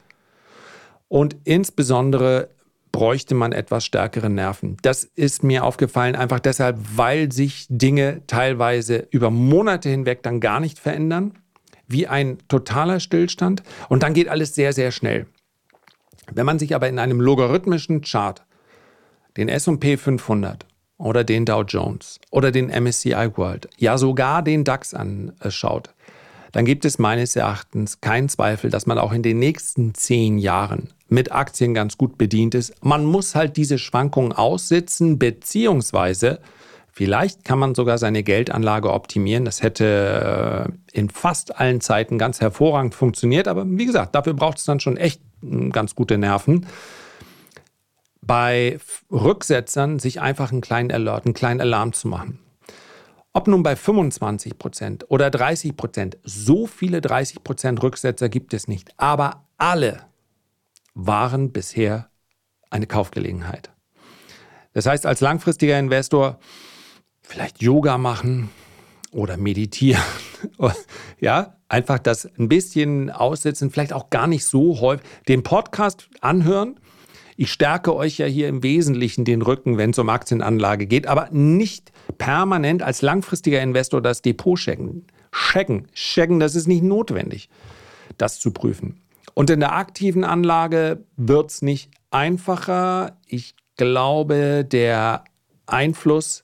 und 1.08 1.38
insbesondere 1.45 2.49
bräuchte 2.93 3.36
man 3.36 3.51
etwas 3.51 3.84
stärkere 3.84 4.29
Nerven. 4.29 4.77
Das 4.84 5.03
ist 5.03 5.43
mir 5.43 5.65
aufgefallen, 5.65 6.15
einfach 6.15 6.39
deshalb, 6.39 6.77
weil 6.95 7.29
sich 7.34 7.65
Dinge 7.67 8.21
teilweise 8.27 9.08
über 9.10 9.29
Monate 9.29 9.89
hinweg 9.89 10.23
dann 10.23 10.39
gar 10.39 10.62
nicht 10.62 10.79
verändern, 10.79 11.34
wie 11.88 12.08
ein 12.08 12.38
totaler 12.47 13.01
Stillstand 13.01 13.63
und 13.89 14.03
dann 14.03 14.13
geht 14.13 14.29
alles 14.29 14.56
sehr, 14.56 14.71
sehr 14.71 14.91
schnell. 14.91 15.25
Wenn 16.32 16.45
man 16.45 16.60
sich 16.60 16.73
aber 16.75 16.88
in 16.88 16.99
einem 16.99 17.19
logarithmischen 17.19 18.01
Chart 18.01 18.45
den 19.36 19.49
SP 19.49 19.97
500 19.97 20.65
oder 20.97 21.23
den 21.23 21.45
Dow 21.45 21.63
Jones 21.63 22.19
oder 22.29 22.51
den 22.51 22.67
MSCI 22.67 23.32
World, 23.36 23.69
ja 23.77 23.97
sogar 23.97 24.43
den 24.43 24.63
DAX 24.63 24.93
anschaut, 24.93 25.93
dann 26.54 26.63
gibt 26.63 26.86
es 26.86 27.00
meines 27.00 27.36
Erachtens 27.36 28.00
keinen 28.00 28.30
Zweifel, 28.30 28.70
dass 28.70 28.86
man 28.86 28.98
auch 28.98 29.12
in 29.12 29.24
den 29.24 29.39
nächsten 29.39 29.94
zehn 29.94 30.38
Jahren 30.38 30.89
mit 31.10 31.32
Aktien 31.32 31.74
ganz 31.74 31.98
gut 31.98 32.18
bedient 32.18 32.56
ist. 32.56 32.74
Man 32.84 33.04
muss 33.04 33.36
halt 33.36 33.58
diese 33.58 33.78
Schwankungen 33.78 34.32
aussitzen, 34.32 35.20
beziehungsweise 35.20 36.39
vielleicht 36.92 37.44
kann 37.44 37.60
man 37.60 37.76
sogar 37.76 37.98
seine 37.98 38.24
Geldanlage 38.24 38.94
optimieren. 38.94 39.44
Das 39.44 39.62
hätte 39.62 40.70
äh, 40.94 40.98
in 40.98 41.10
fast 41.10 41.60
allen 41.60 41.82
Zeiten 41.82 42.18
ganz 42.18 42.39
hervorragend 42.39 42.96
funktioniert, 42.96 43.50
aber 43.50 43.66
wie 43.68 43.86
gesagt, 43.86 44.16
dafür 44.16 44.34
braucht 44.34 44.60
es 44.60 44.63
dann 44.63 44.80
schon 44.80 44.96
echt 44.96 45.22
hm, 45.42 45.72
ganz 45.72 45.96
gute 45.96 46.18
Nerven 46.18 46.66
bei 48.26 48.80
Rücksetzern 49.12 50.00
sich 50.00 50.22
einfach 50.22 50.52
einen 50.52 50.62
kleinen 50.62 50.92
Alert, 50.92 51.26
einen 51.26 51.34
kleinen 51.34 51.62
Alarm 51.62 51.94
zu 51.94 52.08
machen. 52.08 52.39
Ob 53.36 53.48
nun 53.48 53.63
bei 53.63 53.76
25 53.76 54.60
Prozent 54.60 55.06
oder 55.10 55.32
30 55.32 55.76
Prozent, 55.76 56.17
so 56.24 56.67
viele 56.67 57.02
30 57.02 57.43
Prozent 57.43 57.82
Rücksetzer 57.82 58.30
gibt 58.30 58.54
es 58.54 58.67
nicht. 58.67 58.93
Aber 58.98 59.48
alle 59.58 60.04
waren 60.93 61.52
bisher 61.52 62.10
eine 62.69 62.86
Kaufgelegenheit. 62.86 63.72
Das 64.74 64.86
heißt, 64.86 65.08
als 65.08 65.19
langfristiger 65.22 65.80
Investor 65.80 66.39
vielleicht 67.22 67.62
Yoga 67.62 67.98
machen 67.98 68.52
oder 69.12 69.38
meditieren. 69.38 70.04
ja, 71.19 71.58
einfach 71.69 71.98
das 71.98 72.26
ein 72.38 72.50
bisschen 72.50 73.10
aussitzen, 73.10 73.72
vielleicht 73.72 73.93
auch 73.93 74.12
gar 74.12 74.28
nicht 74.28 74.46
so 74.46 74.80
häufig. 74.80 75.06
Den 75.28 75.41
Podcast 75.41 76.08
anhören, 76.22 76.80
ich 77.38 77.52
stärke 77.52 77.96
euch 77.96 78.17
ja 78.17 78.26
hier 78.26 78.48
im 78.48 78.63
Wesentlichen 78.63 79.26
den 79.26 79.41
Rücken, 79.41 79.78
wenn 79.78 79.91
es 79.91 80.00
um 80.00 80.10
Aktienanlage 80.10 80.86
geht, 80.86 81.08
aber 81.08 81.30
nicht 81.32 81.91
permanent 82.17 82.82
als 82.82 83.02
langfristiger 83.02 83.62
Investor 83.62 84.02
das 84.02 84.22
Depot 84.22 84.58
checken. 84.58 85.06
Checken, 85.32 85.88
checken, 85.93 86.39
das 86.39 86.56
ist 86.56 86.67
nicht 86.67 86.84
notwendig, 86.84 87.50
das 88.17 88.39
zu 88.39 88.52
prüfen. 88.52 89.00
Und 89.34 89.50
in 89.50 89.60
der 89.60 89.74
aktiven 89.74 90.24
Anlage 90.24 91.04
wird 91.17 91.50
es 91.50 91.62
nicht 91.62 91.89
einfacher. 92.12 93.17
Ich 93.26 93.56
glaube, 93.78 94.63
der 94.63 95.24
Einfluss 95.65 96.43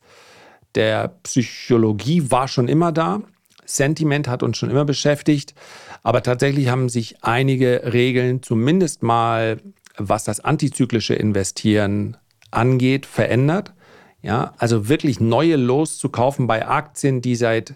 der 0.75 1.10
Psychologie 1.23 2.32
war 2.32 2.47
schon 2.47 2.67
immer 2.67 2.91
da. 2.91 3.21
Sentiment 3.65 4.28
hat 4.28 4.41
uns 4.41 4.58
schon 4.58 4.71
immer 4.71 4.86
beschäftigt. 4.86 5.54
Aber 6.02 6.23
tatsächlich 6.23 6.69
haben 6.69 6.89
sich 6.89 7.23
einige 7.23 7.82
Regeln 7.93 8.41
zumindest 8.41 9.04
mal 9.04 9.58
was 9.99 10.23
das 10.23 10.39
antizyklische 10.39 11.13
Investieren 11.13 12.17
angeht, 12.51 13.05
verändert. 13.05 13.73
Ja, 14.21 14.53
also 14.57 14.89
wirklich 14.89 15.19
neue 15.19 15.55
loszukaufen 15.55 16.47
bei 16.47 16.67
Aktien, 16.67 17.21
die 17.21 17.35
seit 17.35 17.75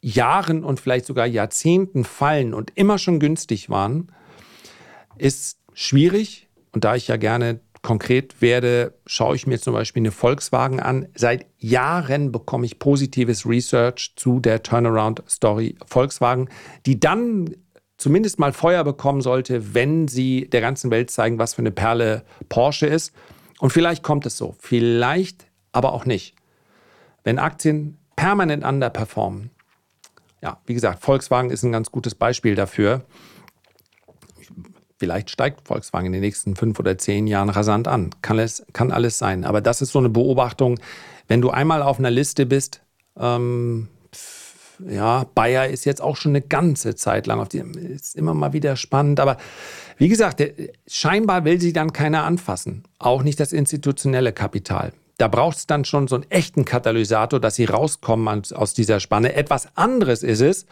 Jahren 0.00 0.64
und 0.64 0.80
vielleicht 0.80 1.06
sogar 1.06 1.26
Jahrzehnten 1.26 2.04
fallen 2.04 2.54
und 2.54 2.72
immer 2.74 2.98
schon 2.98 3.18
günstig 3.20 3.70
waren, 3.70 4.12
ist 5.16 5.58
schwierig. 5.74 6.48
Und 6.72 6.84
da 6.84 6.94
ich 6.94 7.08
ja 7.08 7.16
gerne 7.16 7.60
konkret 7.82 8.40
werde, 8.40 8.94
schaue 9.06 9.36
ich 9.36 9.46
mir 9.46 9.58
zum 9.58 9.72
Beispiel 9.72 10.02
eine 10.02 10.10
Volkswagen 10.10 10.80
an. 10.80 11.08
Seit 11.14 11.46
Jahren 11.58 12.30
bekomme 12.30 12.66
ich 12.66 12.78
positives 12.78 13.46
Research 13.46 14.12
zu 14.16 14.40
der 14.40 14.62
Turnaround-Story 14.62 15.76
Volkswagen, 15.86 16.48
die 16.86 17.00
dann 17.00 17.56
zumindest 18.00 18.38
mal 18.38 18.52
Feuer 18.52 18.82
bekommen 18.82 19.20
sollte, 19.20 19.74
wenn 19.74 20.08
sie 20.08 20.48
der 20.48 20.62
ganzen 20.62 20.90
Welt 20.90 21.10
zeigen, 21.10 21.38
was 21.38 21.54
für 21.54 21.62
eine 21.62 21.70
Perle 21.70 22.24
Porsche 22.48 22.86
ist. 22.86 23.12
Und 23.60 23.70
vielleicht 23.70 24.02
kommt 24.02 24.24
es 24.24 24.38
so, 24.38 24.56
vielleicht 24.58 25.46
aber 25.72 25.92
auch 25.92 26.06
nicht. 26.06 26.34
Wenn 27.24 27.38
Aktien 27.38 27.98
permanent 28.16 28.64
underperformen, 28.64 29.50
ja, 30.42 30.58
wie 30.64 30.72
gesagt, 30.72 31.02
Volkswagen 31.02 31.50
ist 31.50 31.62
ein 31.62 31.72
ganz 31.72 31.92
gutes 31.92 32.14
Beispiel 32.14 32.54
dafür. 32.54 33.04
Vielleicht 34.98 35.28
steigt 35.28 35.68
Volkswagen 35.68 36.06
in 36.06 36.12
den 36.12 36.22
nächsten 36.22 36.56
fünf 36.56 36.78
oder 36.78 36.96
zehn 36.96 37.26
Jahren 37.26 37.50
rasant 37.50 37.86
an. 37.86 38.10
Kann, 38.22 38.38
es, 38.38 38.64
kann 38.72 38.92
alles 38.92 39.18
sein. 39.18 39.44
Aber 39.44 39.60
das 39.60 39.82
ist 39.82 39.92
so 39.92 39.98
eine 39.98 40.08
Beobachtung. 40.08 40.80
Wenn 41.28 41.42
du 41.42 41.50
einmal 41.50 41.82
auf 41.82 41.98
einer 41.98 42.10
Liste 42.10 42.46
bist, 42.46 42.80
ähm, 43.18 43.88
ja, 44.88 45.24
Bayer 45.34 45.68
ist 45.68 45.84
jetzt 45.84 46.00
auch 46.00 46.16
schon 46.16 46.32
eine 46.32 46.42
ganze 46.42 46.94
Zeit 46.94 47.26
lang 47.26 47.40
auf 47.40 47.48
die, 47.48 47.58
ist 47.58 48.16
immer 48.16 48.34
mal 48.34 48.52
wieder 48.52 48.76
spannend, 48.76 49.20
aber 49.20 49.36
wie 49.98 50.08
gesagt, 50.08 50.42
scheinbar 50.86 51.44
will 51.44 51.60
sie 51.60 51.72
dann 51.72 51.92
keiner 51.92 52.24
anfassen, 52.24 52.84
auch 52.98 53.22
nicht 53.22 53.40
das 53.40 53.52
institutionelle 53.52 54.32
Kapital. 54.32 54.92
Da 55.18 55.28
braucht 55.28 55.58
es 55.58 55.66
dann 55.66 55.84
schon 55.84 56.08
so 56.08 56.14
einen 56.14 56.30
echten 56.30 56.64
Katalysator, 56.64 57.40
dass 57.40 57.56
sie 57.56 57.66
rauskommen 57.66 58.42
aus 58.54 58.72
dieser 58.72 59.00
Spanne. 59.00 59.34
Etwas 59.34 59.76
anderes 59.76 60.22
ist 60.22 60.40
es, 60.40 60.66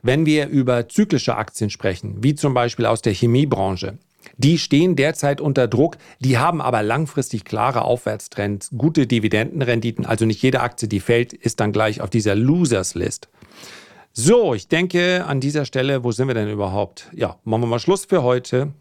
wenn 0.00 0.24
wir 0.24 0.48
über 0.48 0.88
zyklische 0.88 1.36
Aktien 1.36 1.68
sprechen, 1.68 2.22
wie 2.22 2.34
zum 2.34 2.54
Beispiel 2.54 2.86
aus 2.86 3.02
der 3.02 3.12
Chemiebranche. 3.12 3.98
Die 4.36 4.58
stehen 4.58 4.96
derzeit 4.96 5.40
unter 5.40 5.68
Druck, 5.68 5.96
die 6.20 6.38
haben 6.38 6.60
aber 6.60 6.82
langfristig 6.82 7.44
klare 7.44 7.82
Aufwärtstrends, 7.82 8.70
gute 8.76 9.06
Dividendenrenditen. 9.06 10.06
Also 10.06 10.24
nicht 10.24 10.42
jede 10.42 10.60
Aktie, 10.60 10.88
die 10.88 11.00
fällt, 11.00 11.32
ist 11.32 11.60
dann 11.60 11.72
gleich 11.72 12.00
auf 12.00 12.10
dieser 12.10 12.34
Losers 12.34 12.94
List. 12.94 13.28
So, 14.12 14.54
ich 14.54 14.68
denke 14.68 15.24
an 15.26 15.40
dieser 15.40 15.64
Stelle, 15.64 16.04
wo 16.04 16.12
sind 16.12 16.28
wir 16.28 16.34
denn 16.34 16.50
überhaupt? 16.50 17.08
Ja, 17.14 17.38
machen 17.44 17.62
wir 17.62 17.66
mal 17.66 17.78
Schluss 17.78 18.04
für 18.04 18.22
heute. 18.22 18.72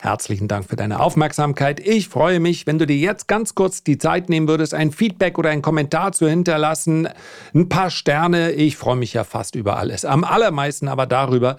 Herzlichen 0.00 0.46
Dank 0.46 0.68
für 0.68 0.76
deine 0.76 1.00
Aufmerksamkeit. 1.00 1.80
Ich 1.80 2.08
freue 2.08 2.38
mich, 2.38 2.66
wenn 2.66 2.78
du 2.78 2.86
dir 2.86 2.96
jetzt 2.96 3.28
ganz 3.28 3.54
kurz 3.54 3.82
die 3.82 3.96
Zeit 3.96 4.28
nehmen 4.28 4.46
würdest, 4.46 4.74
ein 4.74 4.92
Feedback 4.92 5.38
oder 5.38 5.48
einen 5.48 5.62
Kommentar 5.62 6.12
zu 6.12 6.28
hinterlassen. 6.28 7.08
Ein 7.54 7.70
paar 7.70 7.88
Sterne. 7.88 8.52
Ich 8.52 8.76
freue 8.76 8.96
mich 8.96 9.14
ja 9.14 9.24
fast 9.24 9.54
über 9.54 9.78
alles. 9.78 10.04
Am 10.04 10.22
allermeisten 10.22 10.88
aber 10.88 11.06
darüber, 11.06 11.56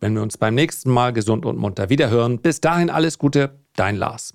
wenn 0.00 0.14
wir 0.14 0.22
uns 0.22 0.38
beim 0.38 0.54
nächsten 0.54 0.90
Mal 0.90 1.12
gesund 1.12 1.46
und 1.46 1.58
munter 1.58 1.88
wiederhören. 1.90 2.38
Bis 2.38 2.60
dahin 2.60 2.90
alles 2.90 3.18
Gute, 3.18 3.58
dein 3.74 3.96
Lars. 3.96 4.32